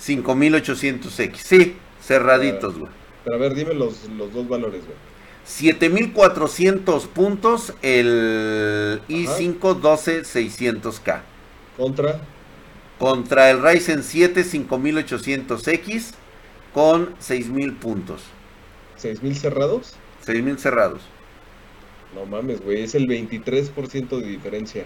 5800X. 0.00 1.36
Sí, 1.36 1.76
Cerraditos, 2.02 2.78
güey. 2.78 2.90
Pero 3.24 3.36
a 3.36 3.38
ver, 3.38 3.54
dime 3.54 3.74
los, 3.74 4.08
los 4.16 4.32
dos 4.32 4.48
valores, 4.48 4.80
güey. 4.84 4.96
7400 5.44 7.06
puntos 7.06 7.74
el 7.82 9.00
i5 9.08 9.58
12600K. 9.80 11.20
¿Contra? 11.76 12.20
Contra 12.98 13.50
el 13.50 13.62
Ryzen 13.62 14.02
7 14.02 14.44
5800X 14.44 16.12
con 16.74 17.14
6000 17.18 17.74
puntos. 17.76 18.22
¿6000 19.00 19.34
cerrados? 19.34 19.94
6000 20.24 20.58
cerrados. 20.58 21.00
No 22.14 22.26
mames, 22.26 22.60
güey, 22.60 22.82
es 22.82 22.94
el 22.94 23.06
23% 23.06 24.20
de 24.20 24.26
diferencia. 24.26 24.84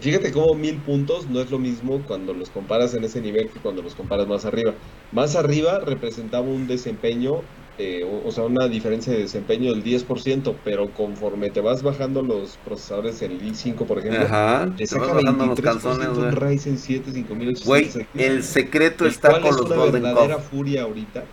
Fíjate 0.00 0.30
cómo 0.30 0.54
mil 0.54 0.76
puntos 0.76 1.28
no 1.28 1.40
es 1.40 1.50
lo 1.50 1.58
mismo 1.58 2.00
cuando 2.06 2.32
los 2.32 2.50
comparas 2.50 2.94
en 2.94 3.02
ese 3.02 3.20
nivel 3.20 3.48
que 3.48 3.58
cuando 3.58 3.82
los 3.82 3.94
comparas 3.94 4.28
más 4.28 4.44
arriba. 4.44 4.74
Más 5.10 5.34
arriba 5.34 5.80
representaba 5.80 6.46
un 6.46 6.68
desempeño, 6.68 7.40
eh, 7.78 8.06
o, 8.24 8.30
sea, 8.30 8.44
una 8.44 8.68
diferencia 8.68 9.12
de 9.12 9.20
desempeño 9.20 9.74
del 9.74 9.82
10%, 9.82 10.54
pero 10.64 10.90
conforme 10.90 11.50
te 11.50 11.60
vas 11.60 11.82
bajando 11.82 12.22
los 12.22 12.58
procesadores, 12.64 13.22
el 13.22 13.40
i5 13.40 13.74
por 13.86 13.98
ejemplo, 13.98 14.22
Ajá, 14.22 14.72
te, 14.76 14.86
saca 14.86 15.14
bajando 15.14 15.46
los 15.46 15.60
calzones, 15.60 16.08
un 16.10 16.30
Ryzen 16.30 16.78
7 16.78 17.10
5800. 17.10 17.66
Güey, 17.66 18.06
el 18.14 18.44
secreto 18.44 19.04
está 19.04 19.40
con 19.40 19.56
los 19.56 19.68
Golden 19.68 20.14
Cove. 20.14 20.38
furia 20.38 20.82
ahorita 20.82 21.24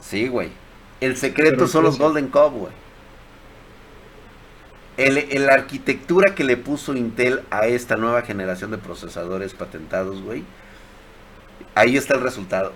Sí, 0.00 0.26
güey. 0.26 0.48
El 1.00 1.16
secreto 1.16 1.68
son 1.68 1.84
los 1.84 1.98
Golden 1.98 2.28
Cove, 2.28 2.58
güey. 2.58 2.72
El, 5.06 5.46
la 5.46 5.54
arquitectura 5.54 6.34
que 6.34 6.44
le 6.44 6.56
puso 6.56 6.94
Intel 6.94 7.40
a 7.50 7.66
esta 7.66 7.96
nueva 7.96 8.22
generación 8.22 8.70
de 8.70 8.78
procesadores 8.78 9.54
patentados, 9.54 10.22
güey. 10.22 10.44
Ahí 11.74 11.96
está 11.96 12.14
el 12.14 12.22
resultado. 12.22 12.72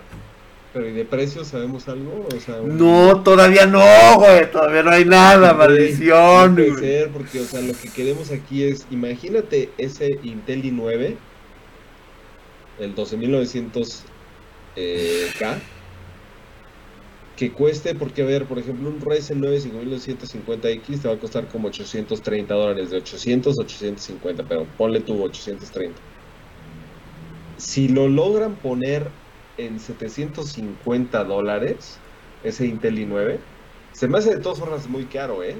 Pero 0.73 0.89
¿y 0.89 0.91
de 0.91 1.05
precio 1.05 1.45
sabemos 1.45 1.87
algo? 1.87 2.27
No, 2.65 3.21
todavía 3.21 3.65
no, 3.65 4.15
güey. 4.17 4.51
Todavía 4.51 4.83
no 4.83 4.91
hay 4.91 5.05
nada, 5.05 5.53
maldición. 5.53 6.49
No 6.49 6.55
puede 6.55 6.75
ser, 6.75 7.09
porque, 7.11 7.39
o 7.39 7.45
sea, 7.45 7.61
lo 7.61 7.73
que 7.73 7.89
queremos 7.89 8.31
aquí 8.31 8.63
es, 8.63 8.85
imagínate 8.91 9.69
ese 9.77 10.19
Intel 10.23 10.63
i9, 10.63 11.15
el 12.79 12.95
12900K, 12.95 14.01
eh, 14.75 15.31
que 17.35 17.51
cueste, 17.51 17.95
porque 17.95 18.21
a 18.21 18.25
ver, 18.25 18.45
por 18.45 18.59
ejemplo, 18.59 18.89
un 18.89 19.01
Ryzen 19.01 19.39
9 19.41 19.59
5250X 19.59 21.01
te 21.01 21.07
va 21.07 21.15
a 21.15 21.19
costar 21.19 21.47
como 21.47 21.67
830 21.67 22.53
dólares, 22.53 22.91
de 22.91 22.97
800 22.97 23.59
a 23.59 23.61
850, 23.61 24.43
pero 24.43 24.65
ponle 24.77 25.01
tú 25.01 25.21
830. 25.21 25.99
Si 27.57 27.87
lo 27.89 28.07
logran 28.07 28.55
poner 28.55 29.07
en 29.57 29.79
750 29.79 31.23
dólares, 31.23 31.97
ese 32.43 32.67
Intel 32.67 32.99
i9, 32.99 33.37
se 33.91 34.07
me 34.07 34.17
hace 34.17 34.35
de 34.35 34.41
todas 34.41 34.59
formas 34.59 34.87
muy 34.87 35.05
caro, 35.05 35.43
¿eh? 35.43 35.57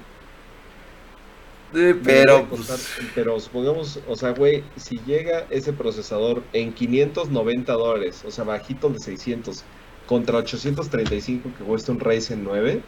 pero, 2.03 2.45
pues, 2.45 2.89
pero 3.13 3.39
supongamos, 3.39 3.99
o 4.07 4.15
sea, 4.15 4.31
güey, 4.31 4.63
si 4.77 4.97
llega 5.05 5.45
ese 5.49 5.73
procesador 5.73 6.43
en 6.53 6.73
590 6.73 7.73
dólares, 7.73 8.23
o 8.25 8.31
sea, 8.31 8.45
bajito 8.45 8.89
de 8.89 8.99
600, 8.99 9.63
contra 10.05 10.37
835 10.37 11.49
que 11.57 11.63
cuesta 11.63 11.91
un 11.91 11.99
Ryzen 11.99 12.43
9, 12.43 12.81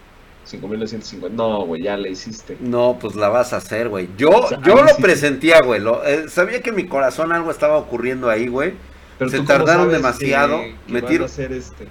5950. 0.46 1.36
No, 1.36 1.66
güey, 1.66 1.84
ya 1.84 1.98
le 1.98 2.12
hiciste. 2.12 2.58
No, 2.60 2.98
pues 3.00 3.16
la 3.16 3.30
vas 3.30 3.54
a 3.54 3.58
hacer, 3.58 3.90
güey. 3.90 4.10
Yo, 4.18 4.32
yo 4.64 4.82
lo 4.82 4.96
presentía, 4.98 5.62
güey. 5.62 5.82
Eh, 6.06 6.26
sabía 6.30 6.62
que 6.62 6.70
en 6.70 6.76
mi 6.76 6.88
corazón 6.88 7.32
algo 7.32 7.52
estaba 7.52 7.78
ocurriendo 7.78 8.30
ahí, 8.30 8.48
güey. 8.48 8.74
Pero 9.18 9.32
se 9.32 9.42
tardaron 9.42 9.90
demasiado. 9.90 10.62
¿Qué 10.88 11.02
van 11.02 11.22
a 11.22 11.26
hacer 11.26 11.52
este? 11.52 11.88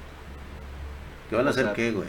¿Qué 1.28 1.36
van 1.36 1.46
a 1.48 1.50
hacer 1.50 1.72
qué, 1.74 1.90
güey? 1.90 2.08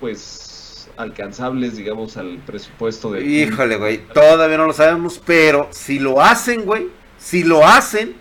Pues 0.00 0.88
alcanzables, 0.96 1.76
digamos, 1.76 2.16
al 2.16 2.38
presupuesto 2.38 3.12
de. 3.12 3.24
Híjole, 3.24 3.76
güey. 3.76 3.98
Todavía 4.08 4.56
no 4.56 4.66
lo 4.66 4.72
sabemos, 4.72 5.20
pero 5.24 5.68
si 5.70 5.98
lo 5.98 6.22
hacen, 6.22 6.64
güey. 6.64 6.88
Si 7.18 7.44
lo 7.44 7.66
hacen, 7.66 8.14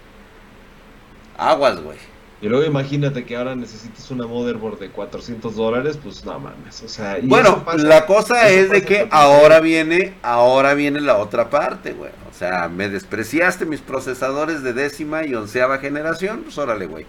aguas, 1.38 1.82
güey. 1.82 2.09
Y 2.42 2.48
luego 2.48 2.66
imagínate 2.66 3.26
que 3.26 3.36
ahora 3.36 3.54
necesites 3.54 4.10
una 4.12 4.26
motherboard 4.26 4.80
de 4.80 4.90
400 4.90 5.56
dólares, 5.56 6.00
pues 6.02 6.24
no 6.24 6.40
mames, 6.40 6.82
o 6.84 6.88
sea... 6.88 7.18
bueno, 7.22 7.66
la 7.76 8.06
cosa 8.06 8.48
es 8.48 8.70
de 8.70 8.84
que 8.84 9.10
ahora 9.12 9.60
viene, 9.60 10.14
ahora 10.22 10.74
viene 10.74 11.02
la 11.02 11.18
otra 11.18 11.50
parte, 11.50 11.92
güey. 11.92 12.12
O 12.32 12.34
sea, 12.34 12.70
me 12.70 12.88
despreciaste 12.88 13.66
mis 13.66 13.82
procesadores 13.82 14.64
de 14.64 14.72
décima 14.72 15.26
y 15.26 15.36
onceava 15.36 15.80
generación, 15.80 16.44
pues 16.44 16.58
órale, 16.58 16.86
güey. 16.86 17.06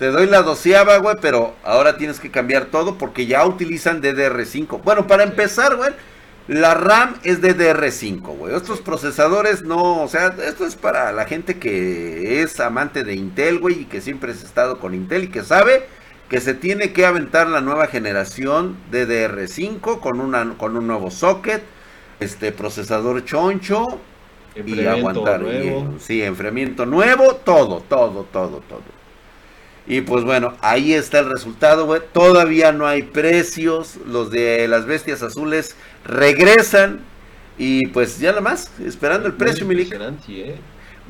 Te 0.00 0.06
doy 0.10 0.26
la 0.26 0.42
doceava, 0.42 0.96
güey, 0.96 1.16
pero 1.20 1.54
ahora 1.62 1.96
tienes 1.96 2.18
que 2.18 2.32
cambiar 2.32 2.64
todo 2.64 2.98
porque 2.98 3.26
ya 3.26 3.46
utilizan 3.46 4.02
DDR5. 4.02 4.82
Bueno, 4.82 5.06
para 5.06 5.22
empezar, 5.22 5.76
güey, 5.76 5.92
la 6.50 6.74
RAM 6.74 7.14
es 7.22 7.40
DDR5, 7.40 8.22
güey. 8.22 8.56
Estos 8.56 8.80
procesadores 8.80 9.62
no, 9.62 10.02
o 10.02 10.08
sea, 10.08 10.34
esto 10.44 10.66
es 10.66 10.74
para 10.74 11.12
la 11.12 11.24
gente 11.24 11.60
que 11.60 12.42
es 12.42 12.58
amante 12.58 13.04
de 13.04 13.14
Intel, 13.14 13.60
güey, 13.60 13.82
y 13.82 13.84
que 13.84 14.00
siempre 14.00 14.32
ha 14.32 14.34
estado 14.34 14.80
con 14.80 14.92
Intel 14.92 15.22
y 15.22 15.28
que 15.28 15.44
sabe 15.44 15.84
que 16.28 16.40
se 16.40 16.54
tiene 16.54 16.92
que 16.92 17.06
aventar 17.06 17.46
la 17.46 17.60
nueva 17.60 17.86
generación 17.86 18.76
DDR5 18.90 20.00
con, 20.00 20.20
una, 20.20 20.54
con 20.58 20.76
un 20.76 20.88
nuevo 20.88 21.12
socket, 21.12 21.62
este 22.18 22.50
procesador 22.50 23.24
choncho 23.24 24.00
y 24.56 24.86
aguantar. 24.86 25.42
Nuevo. 25.42 26.00
sí, 26.00 26.20
enfriamiento 26.20 26.84
nuevo, 26.84 27.36
todo, 27.36 27.80
todo, 27.88 28.24
todo, 28.24 28.60
todo. 28.68 28.99
Y 29.90 30.02
pues 30.02 30.22
bueno, 30.22 30.54
ahí 30.60 30.94
está 30.94 31.18
el 31.18 31.28
resultado, 31.28 31.84
güey. 31.84 32.00
Todavía 32.12 32.70
no 32.70 32.86
hay 32.86 33.02
precios. 33.02 33.96
Los 34.06 34.30
de 34.30 34.68
las 34.68 34.86
bestias 34.86 35.20
azules 35.20 35.74
regresan. 36.04 37.00
Y 37.58 37.88
pues 37.88 38.20
ya 38.20 38.28
nada 38.28 38.40
más, 38.40 38.70
esperando 38.86 39.26
el 39.26 39.34
precio, 39.34 39.66
Milik. 39.66 39.92
¿eh? 40.28 40.54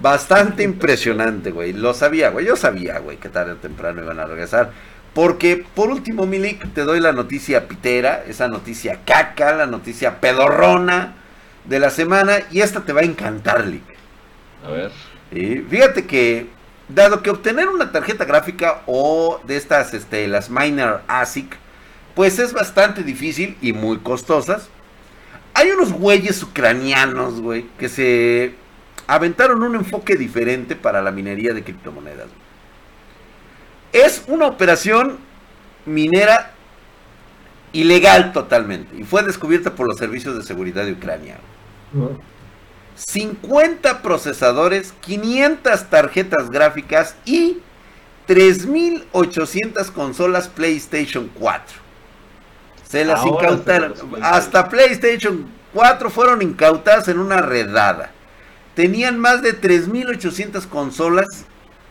Bastante 0.00 0.62
impresionante, 0.62 1.50
güey. 1.50 1.74
Lo 1.74 1.92
sabía, 1.92 2.30
güey. 2.30 2.46
Yo 2.46 2.56
sabía, 2.56 3.00
güey, 3.00 3.18
que 3.18 3.28
tarde 3.28 3.52
o 3.52 3.56
temprano 3.56 4.02
iban 4.02 4.18
a 4.18 4.24
regresar. 4.24 4.70
Porque, 5.12 5.62
por 5.74 5.90
último, 5.90 6.24
Milik, 6.24 6.72
te 6.72 6.84
doy 6.84 7.00
la 7.00 7.12
noticia 7.12 7.68
pitera, 7.68 8.24
esa 8.26 8.48
noticia 8.48 9.00
caca, 9.04 9.54
la 9.56 9.66
noticia 9.66 10.22
pedorrona 10.22 11.16
de 11.66 11.80
la 11.80 11.90
semana. 11.90 12.38
Y 12.50 12.62
esta 12.62 12.80
te 12.80 12.94
va 12.94 13.02
a 13.02 13.04
encantar, 13.04 13.66
Lick. 13.66 13.84
A 14.66 14.70
ver. 14.70 14.90
Y 15.32 15.58
fíjate 15.68 16.06
que 16.06 16.59
Dado 16.94 17.22
que 17.22 17.30
obtener 17.30 17.68
una 17.68 17.92
tarjeta 17.92 18.24
gráfica 18.24 18.82
o 18.86 19.40
de 19.46 19.56
estas, 19.56 19.94
este, 19.94 20.26
las 20.26 20.50
Miner 20.50 21.00
ASIC, 21.06 21.56
pues 22.14 22.38
es 22.38 22.52
bastante 22.52 23.02
difícil 23.02 23.56
y 23.60 23.72
muy 23.72 23.98
costosas. 23.98 24.68
Hay 25.54 25.70
unos 25.70 25.92
güeyes 25.92 26.42
ucranianos, 26.42 27.40
güey, 27.40 27.66
que 27.78 27.88
se 27.88 28.54
aventaron 29.06 29.62
un 29.62 29.74
enfoque 29.74 30.16
diferente 30.16 30.76
para 30.76 31.02
la 31.02 31.10
minería 31.10 31.52
de 31.52 31.62
criptomonedas. 31.62 32.28
Es 33.92 34.22
una 34.28 34.46
operación 34.46 35.18
minera 35.86 36.52
ilegal 37.72 38.32
totalmente 38.32 38.96
y 38.96 39.04
fue 39.04 39.22
descubierta 39.22 39.74
por 39.74 39.86
los 39.88 39.96
servicios 39.96 40.36
de 40.36 40.42
seguridad 40.42 40.84
de 40.84 40.92
Ucrania. 40.92 41.38
50 43.06 44.02
procesadores, 44.02 44.92
500 45.00 45.88
tarjetas 45.88 46.50
gráficas 46.50 47.16
y 47.24 47.58
3.800 48.28 49.90
consolas 49.90 50.48
PlayStation 50.48 51.30
4. 51.38 51.76
Se 52.88 53.04
las 53.04 53.24
incautaron. 53.24 53.94
Hasta 54.22 54.68
PlayStation 54.68 55.48
4 55.72 56.10
fueron 56.10 56.42
incautadas 56.42 57.08
en 57.08 57.18
una 57.18 57.40
redada. 57.40 58.10
Tenían 58.74 59.18
más 59.18 59.42
de 59.42 59.58
3.800 59.60 60.66
consolas 60.66 61.26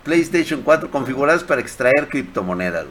PlayStation 0.04 0.62
4 0.62 0.92
configuradas 0.92 1.44
para 1.44 1.62
extraer 1.62 2.08
criptomonedas. 2.08 2.86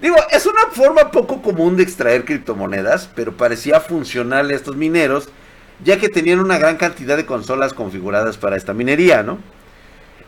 Digo, 0.00 0.16
es 0.30 0.44
una 0.46 0.66
forma 0.72 1.10
poco 1.10 1.40
común 1.40 1.76
de 1.76 1.82
extraer 1.82 2.24
criptomonedas, 2.24 3.08
pero 3.14 3.36
parecía 3.36 3.80
funcional 3.80 4.50
a 4.50 4.54
estos 4.54 4.76
mineros 4.76 5.28
ya 5.82 5.98
que 5.98 6.08
tenían 6.08 6.40
una 6.40 6.58
gran 6.58 6.76
cantidad 6.76 7.16
de 7.16 7.26
consolas 7.26 7.72
configuradas 7.72 8.36
para 8.36 8.56
esta 8.56 8.74
minería, 8.74 9.22
¿no? 9.22 9.38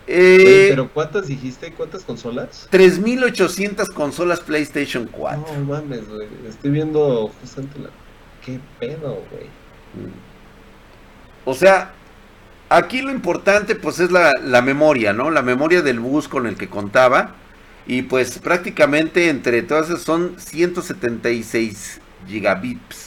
Eh, 0.09 0.67
¿Pero 0.71 0.89
cuántas 0.93 1.27
dijiste? 1.27 1.73
¿Cuántas 1.73 2.05
consolas? 2.05 2.69
3800 2.71 3.89
consolas 3.91 4.41
PlayStation 4.41 5.09
4. 5.11 5.45
No 5.53 5.65
mames, 5.65 6.09
güey. 6.09 6.29
Estoy 6.49 6.71
viendo 6.71 7.31
justamente 7.41 7.79
la. 7.81 7.91
¿Qué 8.45 8.61
pedo, 8.79 9.23
güey? 9.31 9.47
O 11.45 11.55
sea, 11.55 11.93
aquí 12.69 13.03
lo 13.03 13.11
importante, 13.11 13.75
pues, 13.75 13.99
es 13.99 14.13
la, 14.13 14.31
la 14.45 14.63
memoria, 14.63 15.13
¿no? 15.13 15.31
La 15.31 15.43
memoria 15.43 15.83
del 15.83 15.99
bus 15.99 16.29
con 16.29 16.47
el 16.47 16.57
que 16.57 16.69
contaba. 16.69 17.35
Y 17.89 18.03
pues 18.03 18.39
prácticamente 18.41 19.29
entre 19.29 19.63
todas 19.63 20.03
son 20.03 20.35
176 20.39 22.01
gigabits 22.27 23.06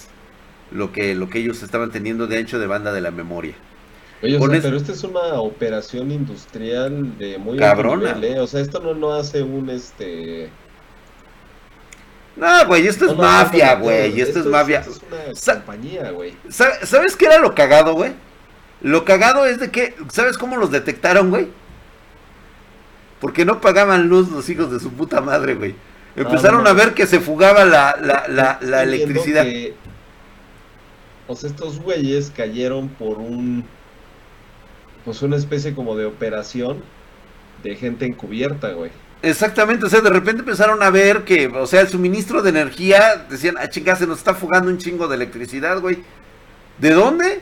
lo 0.72 0.92
que, 0.92 1.16
lo 1.16 1.30
que 1.30 1.40
ellos 1.40 1.64
estaban 1.64 1.92
teniendo 1.92 2.28
de 2.28 2.38
ancho 2.38 2.60
de 2.60 2.68
banda 2.68 2.92
de 2.92 3.02
la 3.02 3.12
memoria. 3.12 3.56
Oye, 4.22 4.38
pero 4.62 4.76
esta 4.76 4.92
es 4.92 5.04
una 5.04 5.36
operación 5.36 6.12
industrial 6.12 7.18
de 7.18 7.38
muy 7.38 7.58
cabrona. 7.58 8.20
¿eh? 8.22 8.40
O 8.40 8.48
sea, 8.48 8.60
esto 8.60 8.80
no, 8.82 8.94
no 8.94 9.14
hace 9.14 9.42
un 9.42 9.70
este. 9.70 10.50
No, 12.36 12.68
güey, 12.68 12.88
esto 12.88 13.06
es 13.06 13.16
mafia, 13.18 13.76
güey. 13.76 14.20
Esto, 14.20 14.40
es 14.40 14.46
mafia. 14.46 14.80
Esto 14.80 14.92
es 15.32 15.48
una 15.48 15.56
compañía, 15.56 16.12
güey. 16.12 16.34
¿Sabes 16.50 17.16
qué 17.16 17.26
era 17.26 17.40
lo 17.40 17.56
cagado, 17.56 17.94
güey? 17.94 18.14
Lo 18.82 19.04
cagado 19.04 19.46
es 19.46 19.60
de 19.60 19.72
que, 19.72 19.96
¿sabes 20.10 20.38
cómo 20.38 20.56
los 20.58 20.72
detectaron, 20.72 21.30
güey? 21.30 21.50
Porque 23.20 23.44
no 23.44 23.60
pagaban 23.60 24.08
luz 24.08 24.30
los 24.32 24.50
hijos 24.50 24.72
de 24.72 24.80
su 24.80 24.92
puta 24.92 25.20
madre, 25.20 25.56
güey. 25.56 25.72
Ah, 25.72 26.22
Empezaron 26.22 26.66
a 26.66 26.74
ver 26.74 26.94
que 26.94 27.08
se 27.08 27.20
fugaba 27.20 27.66
la, 27.66 27.98
la, 28.02 28.26
la, 28.30 28.58
la 28.62 28.84
electricidad. 28.84 29.46
Sea, 31.36 31.50
estos 31.50 31.80
güeyes 31.80 32.32
cayeron 32.36 32.90
por 32.90 33.18
un. 33.18 33.66
Pues 35.06 35.22
una 35.22 35.38
especie 35.38 35.74
como 35.74 35.96
de 35.96 36.06
operación 36.06 36.82
de 37.64 37.76
gente 37.76 38.06
encubierta, 38.06 38.72
güey. 38.72 38.92
Exactamente, 39.22 39.86
o 39.86 39.90
sea, 39.90 40.00
de 40.00 40.10
repente 40.10 40.42
empezaron 40.42 40.82
a 40.82 40.90
ver 40.90 41.26
que, 41.26 41.48
o 41.48 41.68
sea, 41.68 41.82
el 41.82 41.90
suministro 41.90 42.42
de 42.42 42.52
energía, 42.52 43.26
decían, 43.30 43.56
ah, 43.60 43.70
chingada, 43.70 44.00
se 44.00 44.08
nos 44.08 44.20
está 44.20 44.34
fugando 44.34 44.70
un 44.70 44.78
chingo 44.78 45.10
de 45.10 45.16
electricidad, 45.16 45.82
güey. 45.82 45.98
¿De 46.78 46.92
dónde? 46.92 47.42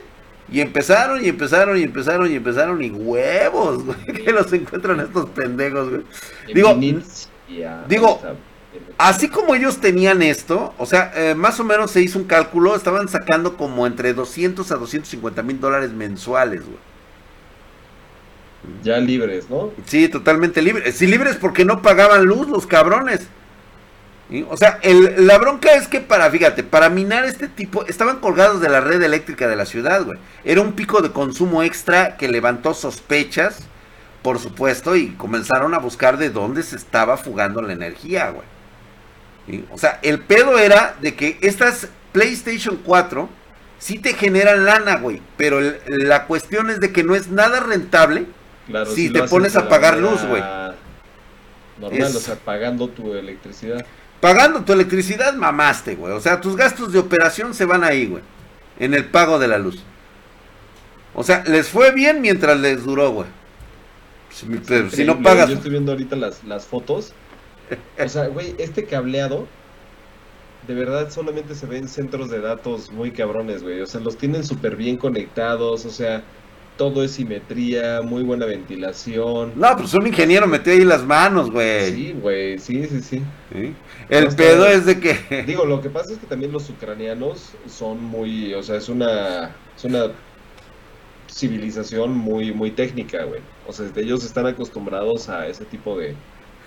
Y 0.50 0.60
empezaron, 0.60 1.24
y 1.24 1.28
empezaron, 1.28 1.78
y 1.78 1.82
empezaron, 1.82 2.32
y 2.32 2.34
empezaron, 2.34 2.82
y 2.82 2.90
huevos, 2.90 3.84
güey, 3.84 4.04
que 4.24 4.32
los 4.32 4.52
encuentran 4.52 4.98
estos 5.00 5.30
pendejos, 5.30 5.88
güey. 5.88 6.02
Digo, 6.52 6.74
digo, 7.86 8.20
Así 8.98 9.28
como 9.28 9.54
ellos 9.54 9.80
tenían 9.80 10.22
esto, 10.22 10.74
o 10.76 10.84
sea, 10.84 11.12
eh, 11.14 11.34
más 11.34 11.58
o 11.60 11.64
menos 11.64 11.90
se 11.90 12.02
hizo 12.02 12.18
un 12.18 12.26
cálculo, 12.26 12.74
estaban 12.76 13.08
sacando 13.08 13.56
como 13.56 13.86
entre 13.86 14.12
200 14.12 14.70
a 14.70 14.76
250 14.76 15.42
mil 15.42 15.60
dólares 15.60 15.92
mensuales, 15.92 16.64
güey. 16.64 16.78
Ya 18.82 18.98
libres, 18.98 19.48
¿no? 19.48 19.70
Sí, 19.86 20.08
totalmente 20.08 20.60
libres. 20.60 20.96
Sí, 20.96 21.06
libres 21.06 21.36
porque 21.36 21.64
no 21.64 21.80
pagaban 21.80 22.24
luz 22.24 22.48
los 22.48 22.66
cabrones. 22.66 23.28
O 24.50 24.56
sea, 24.58 24.78
el, 24.82 25.26
la 25.26 25.38
bronca 25.38 25.72
es 25.74 25.88
que 25.88 26.00
para, 26.00 26.30
fíjate, 26.30 26.62
para 26.62 26.90
minar 26.90 27.24
este 27.24 27.48
tipo, 27.48 27.86
estaban 27.86 28.18
colgados 28.18 28.60
de 28.60 28.68
la 28.68 28.80
red 28.80 29.00
eléctrica 29.00 29.48
de 29.48 29.56
la 29.56 29.64
ciudad, 29.64 30.04
güey. 30.04 30.18
Era 30.44 30.60
un 30.60 30.72
pico 30.72 31.00
de 31.00 31.12
consumo 31.12 31.62
extra 31.62 32.18
que 32.18 32.28
levantó 32.28 32.74
sospechas, 32.74 33.60
por 34.20 34.38
supuesto, 34.38 34.96
y 34.96 35.12
comenzaron 35.12 35.72
a 35.72 35.78
buscar 35.78 36.18
de 36.18 36.28
dónde 36.28 36.62
se 36.62 36.76
estaba 36.76 37.16
fugando 37.16 37.62
la 37.62 37.72
energía, 37.72 38.30
güey. 38.30 38.57
O 39.70 39.78
sea, 39.78 39.98
el 40.02 40.20
pedo 40.20 40.58
era 40.58 40.96
de 41.00 41.14
que 41.14 41.38
estas 41.40 41.88
PlayStation 42.12 42.80
4 42.84 43.28
sí 43.78 43.98
te 43.98 44.14
generan 44.14 44.64
lana, 44.64 44.96
güey. 44.96 45.22
Pero 45.36 45.60
la 45.86 46.26
cuestión 46.26 46.70
es 46.70 46.80
de 46.80 46.92
que 46.92 47.04
no 47.04 47.14
es 47.14 47.28
nada 47.28 47.60
rentable 47.60 48.26
si, 48.94 49.10
te 49.10 49.22
pones 49.24 49.56
a 49.56 49.68
pagar 49.68 49.98
luz, 49.98 50.24
güey. 50.24 50.42
Normal, 51.78 52.16
o 52.16 52.20
sea, 52.20 52.34
pagando 52.34 52.88
tu 52.88 53.14
electricidad. 53.14 53.84
Pagando 54.20 54.62
tu 54.64 54.72
electricidad, 54.72 55.34
mamaste, 55.34 55.94
güey. 55.94 56.12
O 56.12 56.20
sea, 56.20 56.40
tus 56.40 56.56
gastos 56.56 56.92
de 56.92 56.98
operación 56.98 57.54
se 57.54 57.64
van 57.64 57.84
ahí, 57.84 58.06
güey. 58.06 58.22
En 58.78 58.94
el 58.94 59.04
pago 59.04 59.38
de 59.38 59.48
la 59.48 59.58
luz. 59.58 59.82
O 61.14 61.22
sea, 61.22 61.44
les 61.46 61.68
fue 61.68 61.92
bien 61.92 62.20
mientras 62.20 62.58
les 62.58 62.84
duró, 62.84 63.10
güey. 63.10 63.28
Pero 64.66 64.90
si 64.90 65.04
no 65.04 65.22
pagas. 65.22 65.48
Yo 65.48 65.56
estoy 65.56 65.70
viendo 65.70 65.92
ahorita 65.92 66.16
las, 66.16 66.44
las 66.44 66.66
fotos. 66.66 67.12
O 68.04 68.08
sea, 68.08 68.28
güey, 68.28 68.54
este 68.58 68.84
cableado. 68.84 69.46
De 70.66 70.74
verdad 70.74 71.10
solamente 71.10 71.54
se 71.54 71.66
ve 71.66 71.78
en 71.78 71.88
centros 71.88 72.28
de 72.28 72.40
datos 72.40 72.90
muy 72.90 73.10
cabrones, 73.10 73.62
güey. 73.62 73.80
O 73.80 73.86
sea, 73.86 74.00
los 74.00 74.18
tienen 74.18 74.44
súper 74.44 74.76
bien 74.76 74.98
conectados. 74.98 75.86
O 75.86 75.90
sea, 75.90 76.22
todo 76.78 77.02
es 77.02 77.10
simetría, 77.10 78.00
muy 78.02 78.22
buena 78.22 78.46
ventilación. 78.46 79.52
No, 79.56 79.76
pues 79.76 79.92
un 79.94 80.06
ingeniero 80.06 80.46
metió 80.46 80.72
ahí 80.72 80.84
las 80.84 81.04
manos, 81.04 81.50
güey. 81.50 81.92
Sí, 81.92 82.12
güey, 82.12 82.58
sí, 82.58 82.86
sí, 82.86 83.02
sí. 83.02 83.22
El 84.08 84.28
pedo 84.34 84.66
es 84.66 84.86
de 84.86 84.98
que... 85.00 85.42
Digo, 85.46 85.66
lo 85.66 85.82
que 85.82 85.90
pasa 85.90 86.12
es 86.12 86.18
que 86.18 86.26
también 86.26 86.52
los 86.52 86.70
ucranianos 86.70 87.50
son 87.66 88.02
muy, 88.02 88.54
o 88.54 88.62
sea, 88.62 88.76
es 88.76 88.88
una, 88.88 89.56
es 89.76 89.84
una 89.84 90.12
civilización 91.28 92.16
muy, 92.16 92.52
muy 92.52 92.70
técnica, 92.70 93.24
güey. 93.24 93.40
O 93.66 93.72
sea, 93.72 93.86
ellos 93.96 94.24
están 94.24 94.46
acostumbrados 94.46 95.28
a 95.28 95.48
ese 95.48 95.64
tipo 95.64 95.98
de, 95.98 96.14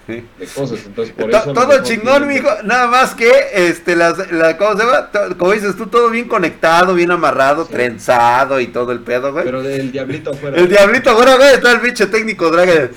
de 0.07 0.45
cosas. 0.53 0.79
Entonces, 0.85 1.13
por 1.13 1.29
eso 1.29 1.53
todo 1.53 1.83
chingón, 1.83 2.27
mijo. 2.27 2.49
Nada 2.63 2.87
más 2.87 3.13
que, 3.15 3.31
este, 3.53 3.95
las, 3.95 4.31
la, 4.31 4.57
¿cómo 4.57 4.77
se 4.77 4.85
llama? 4.85 5.09
Como 5.37 5.51
dices 5.53 5.75
tú, 5.75 5.87
todo 5.87 6.09
bien 6.09 6.27
conectado, 6.27 6.93
bien 6.93 7.11
amarrado, 7.11 7.65
trenzado 7.65 8.59
y 8.59 8.67
todo 8.67 8.91
el 8.91 8.99
pedo, 9.01 9.31
güey. 9.31 9.45
Pero 9.45 9.63
del 9.63 9.91
diablito 9.91 10.31
afuera. 10.31 10.57
El 10.57 10.67
diablito 10.67 11.11
afuera, 11.11 11.35
güey, 11.35 11.53
está 11.53 11.71
el 11.71 11.81
pinche 11.81 12.07
técnico, 12.07 12.49
draga. 12.49 12.89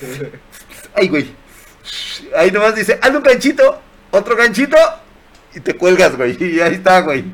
Ay, 0.94 1.08
güey. 1.08 1.30
Ahí 2.36 2.50
nomás 2.50 2.74
dice, 2.74 2.98
haz 3.00 3.14
un 3.14 3.22
ganchito, 3.22 3.80
otro 4.10 4.36
ganchito, 4.36 4.76
y 5.54 5.60
te 5.60 5.74
cuelgas, 5.74 6.16
güey. 6.16 6.36
Y 6.42 6.60
ahí 6.60 6.74
está, 6.74 7.00
güey. 7.00 7.24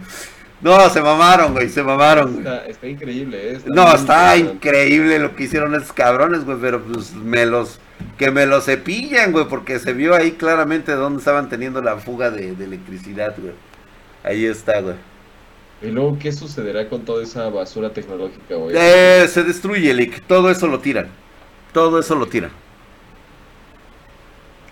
No, 0.60 0.90
se 0.90 1.00
mamaron, 1.00 1.52
güey, 1.52 1.68
se 1.70 1.82
mamaron. 1.82 2.46
Está, 2.66 2.86
increíble, 2.86 3.52
¿eh? 3.52 3.60
no, 3.66 3.94
está 3.94 4.36
increíble 4.36 5.18
lo 5.18 5.34
que 5.34 5.44
hicieron 5.44 5.74
esos 5.74 5.92
cabrones, 5.92 6.44
güey, 6.44 6.58
pero 6.60 6.82
pues 6.82 7.14
me 7.14 7.46
los 7.46 7.80
que 8.18 8.30
me 8.30 8.46
lo 8.46 8.60
cepillan, 8.60 9.32
güey, 9.32 9.46
porque 9.46 9.78
se 9.78 9.92
vio 9.92 10.14
ahí 10.14 10.32
claramente 10.32 10.92
dónde 10.92 11.20
estaban 11.20 11.48
teniendo 11.48 11.80
la 11.80 11.96
fuga 11.96 12.30
de, 12.30 12.50
electricidad, 12.50 13.34
güey. 13.38 13.54
Ahí 14.22 14.44
está, 14.44 14.80
güey. 14.80 14.96
¿Y 15.82 15.86
luego 15.86 16.18
qué 16.18 16.30
sucederá 16.30 16.88
con 16.88 17.06
toda 17.06 17.22
esa 17.22 17.48
basura 17.48 17.90
tecnológica, 17.90 18.56
güey? 18.56 18.76
Eh, 18.76 19.26
se 19.28 19.42
destruye, 19.42 19.94
Lick. 19.94 20.22
Todo 20.26 20.50
eso 20.50 20.66
lo 20.66 20.80
tiran. 20.80 21.08
Todo 21.72 21.98
eso 21.98 22.14
lo 22.14 22.26
tiran. 22.26 22.50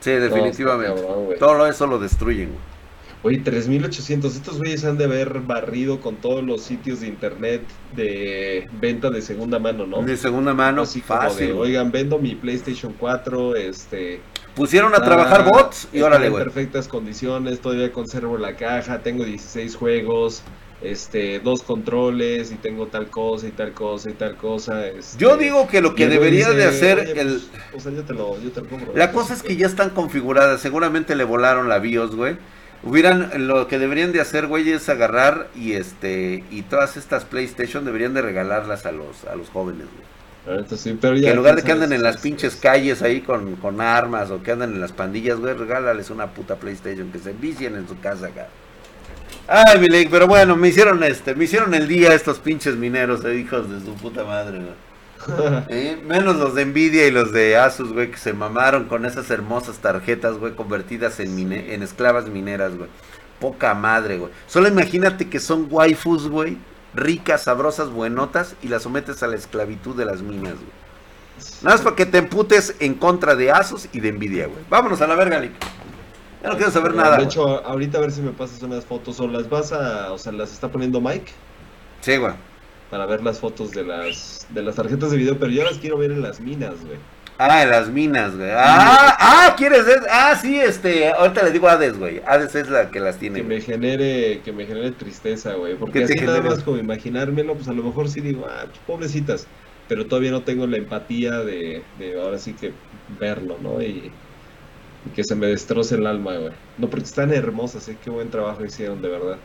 Sí, 0.01 0.11
definitivamente. 0.11 1.03
Todo 1.39 1.67
eso 1.67 1.87
lo 1.87 1.99
destruyen, 1.99 2.51
güey. 2.51 2.78
Oye, 3.25 3.39
3800, 3.39 4.37
estos 4.37 4.59
güeyes 4.59 4.85
han 4.85 4.97
de 4.97 5.05
haber 5.05 5.41
barrido 5.41 6.01
con 6.01 6.17
todos 6.17 6.45
los 6.45 6.63
sitios 6.63 7.01
de 7.01 7.09
internet 7.09 7.63
de 7.97 8.69
venta 8.81 9.11
de 9.11 9.23
segunda 9.23 9.59
mano, 9.59 9.87
¿no? 9.87 10.03
De 10.03 10.17
segunda 10.17 10.55
mano, 10.55 10.83
Así 10.83 11.01
fácil. 11.01 11.53
Oigan, 11.53 11.91
vendo 11.91 12.19
mi 12.19 12.37
PlayStation 12.37 12.95
4, 12.97 13.57
este... 13.57 14.21
Pusieron 14.55 14.95
a 14.95 15.03
trabajar 15.03 15.45
bots 15.45 15.89
y 15.93 16.01
órale, 16.01 16.29
güey. 16.29 16.43
En 16.43 16.49
perfectas 16.49 16.87
condiciones, 16.87 17.61
todavía 17.61 17.93
conservo 17.93 18.39
la 18.39 18.57
caja, 18.57 19.01
tengo 19.01 19.25
16 19.25 19.75
juegos, 19.75 20.43
este, 20.81 21.41
dos 21.41 21.63
controles 21.63 22.53
y 22.53 22.55
tengo 22.55 22.87
tal 22.87 23.09
cosa 23.09 23.49
y 23.49 23.51
tal 23.51 23.73
cosa 23.73 24.11
y 24.11 24.15
tal 24.15 24.37
cosa. 24.37 24.87
Este, 24.87 25.19
yo 25.19 25.37
digo 25.37 25.67
que 25.67 25.81
lo 25.81 25.97
que 25.97 26.07
debería 26.07 26.51
de 26.51 26.65
hacer 26.65 27.01
el... 27.17 27.43
Pues, 27.43 27.51
o 27.75 27.81
sea, 27.81 27.91
yo 27.91 28.05
te 28.05 28.15
lo, 28.15 28.41
yo 28.41 28.51
te 28.53 28.61
lo 28.61 28.69
compro. 28.69 28.93
La 28.95 29.11
cosa 29.11 29.35
es 29.35 29.43
que 29.43 29.57
ya 29.57 29.67
están 29.67 29.91
configuradas, 29.91 30.61
seguramente 30.61 31.17
le 31.17 31.25
volaron 31.25 31.69
la 31.69 31.81
BIOS, 31.81 32.15
güey 32.15 32.37
Hubieran, 32.83 33.49
lo 33.49 33.67
que 33.67 33.79
deberían 33.79 34.13
de 34.13 34.21
hacer, 34.21 34.47
güey, 34.47 34.71
es 34.71 34.89
agarrar 34.89 35.49
y 35.57 35.73
este, 35.73 36.45
y 36.51 36.63
todas 36.63 36.97
estas 36.97 37.25
PlayStation 37.25 37.85
deberían 37.85 38.15
de 38.15 38.23
regalarlas 38.23 38.87
a 38.87 38.93
los, 38.93 39.25
a 39.25 39.35
los 39.35 39.49
jóvenes, 39.51 39.87
güey. 39.97 40.19
Sí, 40.77 40.97
pero 40.99 41.15
ya, 41.15 41.25
que 41.25 41.31
en 41.31 41.37
lugar 41.37 41.57
de 41.57 41.63
que 41.63 41.73
anden 41.73 41.93
en 41.93 42.03
las 42.03 42.19
pinches 42.19 42.57
calles 42.57 43.03
ahí 43.03 43.21
con, 43.21 43.57
con 43.57 43.81
armas 43.81 44.31
o 44.31 44.43
que 44.43 44.53
anden 44.53 44.73
en 44.73 44.81
las 44.81 44.93
pandillas, 44.93 45.39
güey, 45.39 45.55
regálales 45.55 46.09
una 46.09 46.29
puta 46.29 46.57
PlayStation 46.57 47.11
que 47.13 47.19
se 47.19 47.33
vicien 47.33 47.75
en 47.75 47.87
su 47.87 47.99
casa 48.01 48.29
acá. 48.29 48.49
Ay, 49.47 49.81
mi 49.81 50.07
pero 50.07 50.27
bueno, 50.27 50.57
me 50.57 50.69
hicieron 50.69 51.03
este, 51.03 51.35
me 51.35 51.45
hicieron 51.45 51.75
el 51.75 51.89
día 51.89 52.15
estos 52.15 52.39
pinches 52.39 52.77
mineros, 52.77 53.25
eh, 53.25 53.35
hijos 53.35 53.71
de 53.71 53.81
su 53.81 53.95
puta 53.95 54.25
madre, 54.25 54.59
güey. 54.59 54.88
¿Eh? 55.69 56.01
Menos 56.05 56.37
los 56.37 56.55
de 56.55 56.65
Nvidia 56.65 57.07
y 57.07 57.11
los 57.11 57.33
de 57.33 57.57
Asus, 57.57 57.93
güey, 57.93 58.11
que 58.11 58.17
se 58.17 58.33
mamaron 58.33 58.85
con 58.85 59.05
esas 59.05 59.31
hermosas 59.31 59.79
tarjetas, 59.79 60.39
güey, 60.39 60.55
convertidas 60.55 61.21
en, 61.21 61.53
en 61.53 61.83
esclavas 61.83 62.29
mineras, 62.29 62.77
güey. 62.77 62.89
Poca 63.41 63.75
madre, 63.75 64.19
güey. 64.19 64.33
Solo 64.47 64.69
imagínate 64.69 65.29
que 65.29 65.41
son 65.41 65.69
waifus, 65.71 66.29
güey, 66.29 66.59
ricas, 66.95 67.43
sabrosas, 67.43 67.91
buenotas, 67.91 68.57
y 68.63 68.69
las 68.69 68.83
sometes 68.83 69.23
a 69.23 69.27
la 69.27 69.37
esclavitud 69.37 69.97
de 69.97 70.05
las 70.05 70.23
minas, 70.23 70.55
güey. 70.55 70.89
Nada 71.63 71.77
más 71.77 71.83
para 71.83 71.95
que 71.95 72.07
te 72.07 72.19
emputes 72.19 72.75
en 72.81 72.95
contra 72.95 73.37
de 73.37 73.53
Asus 73.53 73.89
y 73.93 74.01
de 74.01 74.13
Nvidia, 74.13 74.47
güey. 74.47 74.65
Vámonos 74.69 75.01
a 75.01 75.07
la 75.07 75.15
verga, 75.15 75.39
Lick. 75.39 75.53
Ya 76.43 76.51
no 76.51 76.57
quiero 76.57 76.71
saber 76.71 76.95
nada. 76.95 77.17
De 77.17 77.25
hecho, 77.25 77.65
ahorita 77.65 77.99
a 77.99 78.01
ver 78.01 78.13
si 78.13 78.23
me 78.23 78.31
pasas 78.31 78.63
unas 78.63 78.85
fotos 78.85 79.19
o 79.21 79.27
las 79.29 79.49
vas 79.49 79.73
a. 79.73 80.13
O 80.13 80.19
sea, 80.19 80.33
las 80.33 80.53
está 80.53 80.69
poniendo 80.69 81.01
Mike. 81.01 81.33
Sí, 82.01 82.17
güey 82.17 82.33
para 82.91 83.07
ver 83.07 83.23
las 83.23 83.41
fotos 83.41 83.71
de 83.73 83.85
las 83.85 84.47
de 84.51 84.63
las 84.63 84.77
tarjetas 84.77 85.11
de 85.11 85.17
video, 85.17 85.39
pero 85.39 85.53
yo 85.53 85.65
las 85.65 85.79
quiero 85.79 85.99
ver 85.99 86.11
en 86.11 86.23
las 86.23 86.41
minas, 86.41 86.75
güey. 86.85 86.99
Ah, 87.41 87.63
en 87.63 87.71
las 87.71 87.89
minas, 87.89 88.37
güey. 88.37 88.51
Ah, 88.51 89.17
ah, 89.17 89.55
¿quieres? 89.57 89.85
Ah, 90.11 90.35
sí, 90.35 90.59
este, 90.59 91.09
ahorita 91.13 91.45
le 91.45 91.53
digo 91.53 91.69
a 91.69 91.73
Hades, 91.73 91.97
güey. 91.97 92.21
Hades 92.27 92.55
es 92.57 92.69
la 92.69 92.91
que 92.91 92.99
las 92.99 93.19
tiene. 93.19 93.39
Que 93.39 93.45
me 93.47 93.61
genere, 93.61 94.41
que 94.45 94.53
me 94.53 94.67
genere 94.67 94.91
tristeza, 94.91 95.55
güey. 95.55 95.77
Porque 95.77 96.03
así 96.03 96.15
nada 96.17 96.43
más 96.43 96.65
como 96.65 96.79
imaginármelo, 96.79 97.55
pues 97.55 97.69
a 97.69 97.73
lo 97.73 97.85
mejor 97.85 98.09
sí 98.09 98.21
digo, 98.21 98.47
ah, 98.51 98.67
pobrecitas. 98.89 99.47
Pero 99.87 100.07
todavía 100.07 100.33
no 100.33 100.43
tengo 100.43 100.67
la 100.67 100.79
empatía 100.79 101.39
de, 101.39 101.83
de 102.01 102.21
ahora 102.21 102.39
sí 102.39 102.55
que 102.55 102.73
verlo, 103.21 103.57
¿no? 103.63 103.81
Y, 103.81 104.11
y 105.07 105.11
que 105.15 105.23
se 105.23 105.37
me 105.37 105.47
destroce 105.47 105.95
el 105.95 106.09
alma, 106.09 106.37
güey. 106.37 106.53
No, 106.77 106.91
porque 106.91 107.05
están 107.05 107.33
hermosas, 107.33 107.89
¿eh? 107.89 107.97
Qué 108.03 108.11
buen 108.11 108.31
trabajo 108.31 108.65
hicieron, 108.65 109.01
de 109.01 109.09
verdad. 109.11 109.39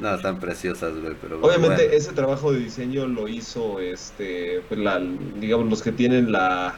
No, 0.00 0.14
están 0.14 0.40
preciosas, 0.40 0.94
güey, 0.98 1.14
pero... 1.20 1.40
Obviamente 1.42 1.94
ese 1.94 2.12
trabajo 2.12 2.52
de 2.52 2.60
diseño 2.60 3.06
lo 3.06 3.28
hizo, 3.28 3.80
este, 3.80 4.62
pues, 4.68 4.80
la, 4.80 4.98
digamos, 5.38 5.68
los 5.68 5.82
que 5.82 5.92
tienen 5.92 6.32
la... 6.32 6.74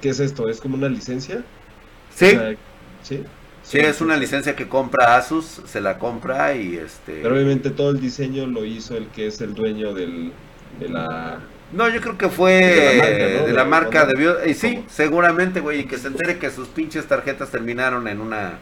¿Qué 0.00 0.08
es 0.08 0.18
esto? 0.18 0.48
¿Es 0.48 0.60
como 0.60 0.76
una 0.76 0.88
licencia? 0.88 1.44
Sí. 2.14 2.36
sí. 3.02 3.24
Sí, 3.62 3.78
es 3.78 4.00
una 4.00 4.16
licencia 4.16 4.54
que 4.54 4.68
compra 4.68 5.16
Asus, 5.16 5.60
se 5.64 5.80
la 5.80 5.98
compra 5.98 6.54
y 6.54 6.76
este... 6.76 7.20
Pero 7.22 7.34
obviamente 7.34 7.70
todo 7.70 7.90
el 7.90 8.00
diseño 8.00 8.46
lo 8.46 8.64
hizo 8.64 8.96
el 8.96 9.08
que 9.08 9.26
es 9.26 9.40
el 9.40 9.54
dueño 9.54 9.92
del, 9.92 10.32
de 10.78 10.88
la... 10.88 11.40
No, 11.72 11.88
yo 11.88 12.00
creo 12.00 12.16
que 12.16 12.28
fue 12.28 12.52
de 12.52 13.52
la 13.52 13.64
marca, 13.64 14.06
de, 14.06 14.50
Y 14.50 14.54
sí, 14.54 14.84
seguramente, 14.88 15.60
güey, 15.60 15.80
y 15.80 15.84
que 15.84 15.98
se 15.98 16.08
entere 16.08 16.38
que 16.38 16.50
sus 16.50 16.68
pinches 16.68 17.06
tarjetas 17.06 17.50
terminaron 17.50 18.06
en 18.06 18.20
una 18.20 18.58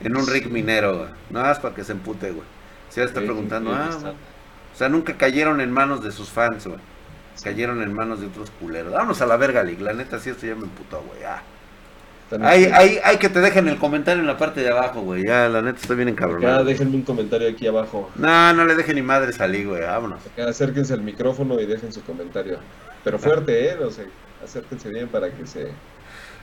en 0.00 0.16
un 0.16 0.26
rig 0.26 0.50
minero, 0.50 0.98
güey. 0.98 1.08
Nada 1.30 1.48
más 1.48 1.58
para 1.58 1.74
que 1.74 1.84
se 1.84 1.92
empute, 1.92 2.30
güey. 2.30 2.46
Se 2.88 3.02
está 3.02 3.20
preguntando, 3.20 3.72
ah, 3.72 3.90
o 4.74 4.78
sea, 4.78 4.88
nunca 4.88 5.16
cayeron 5.16 5.60
en 5.60 5.72
manos 5.72 6.02
de 6.02 6.12
sus 6.12 6.28
fans, 6.28 6.66
güey. 6.66 6.78
Cayeron 7.42 7.82
en 7.82 7.92
manos 7.92 8.20
de 8.20 8.26
otros 8.26 8.50
culeros. 8.60 8.92
Vámonos 8.92 9.20
a 9.20 9.26
la 9.26 9.36
verga, 9.36 9.62
Lig. 9.62 9.80
La 9.80 9.92
neta, 9.92 10.18
sí, 10.18 10.30
esto 10.30 10.46
ya 10.46 10.54
me 10.54 10.64
emputó, 10.64 11.02
güey. 11.02 11.22
Ah. 11.24 11.42
Hay, 12.40 12.64
hay, 12.64 12.98
hay, 13.04 13.18
que 13.18 13.28
te 13.28 13.40
dejen 13.40 13.68
el 13.68 13.78
comentario 13.78 14.20
en 14.20 14.26
la 14.26 14.36
parte 14.36 14.60
de 14.60 14.70
abajo, 14.70 15.02
güey. 15.02 15.22
Ya, 15.24 15.48
la 15.48 15.62
neta, 15.62 15.78
estoy 15.80 15.96
bien 15.96 16.08
encabronado. 16.08 16.58
Ya, 16.58 16.64
déjenme 16.64 16.96
un 16.96 17.02
comentario 17.02 17.48
aquí 17.48 17.66
abajo. 17.68 18.10
No, 18.16 18.52
no 18.52 18.64
le 18.64 18.74
dejen 18.74 18.96
ni 18.96 19.02
madre 19.02 19.32
salir, 19.32 19.68
güey. 19.68 19.82
Vámonos. 19.82 20.18
Acá, 20.26 20.48
acérquense 20.48 20.92
al 20.92 21.02
micrófono 21.02 21.60
y 21.60 21.66
dejen 21.66 21.92
su 21.92 22.02
comentario. 22.02 22.58
Pero 23.04 23.18
fuerte, 23.18 23.68
¿eh? 23.68 23.76
O 23.76 23.90
sea, 23.90 24.06
acérquense 24.42 24.88
bien 24.88 25.06
para 25.06 25.30
que 25.30 25.46
se 25.46 25.70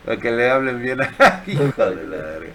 Para 0.05 0.17
que 0.17 0.31
le 0.31 0.49
hablen 0.49 0.81
bien. 0.81 0.99
Hijo 1.47 1.63
de 1.63 2.07
la 2.07 2.17
verga. 2.17 2.51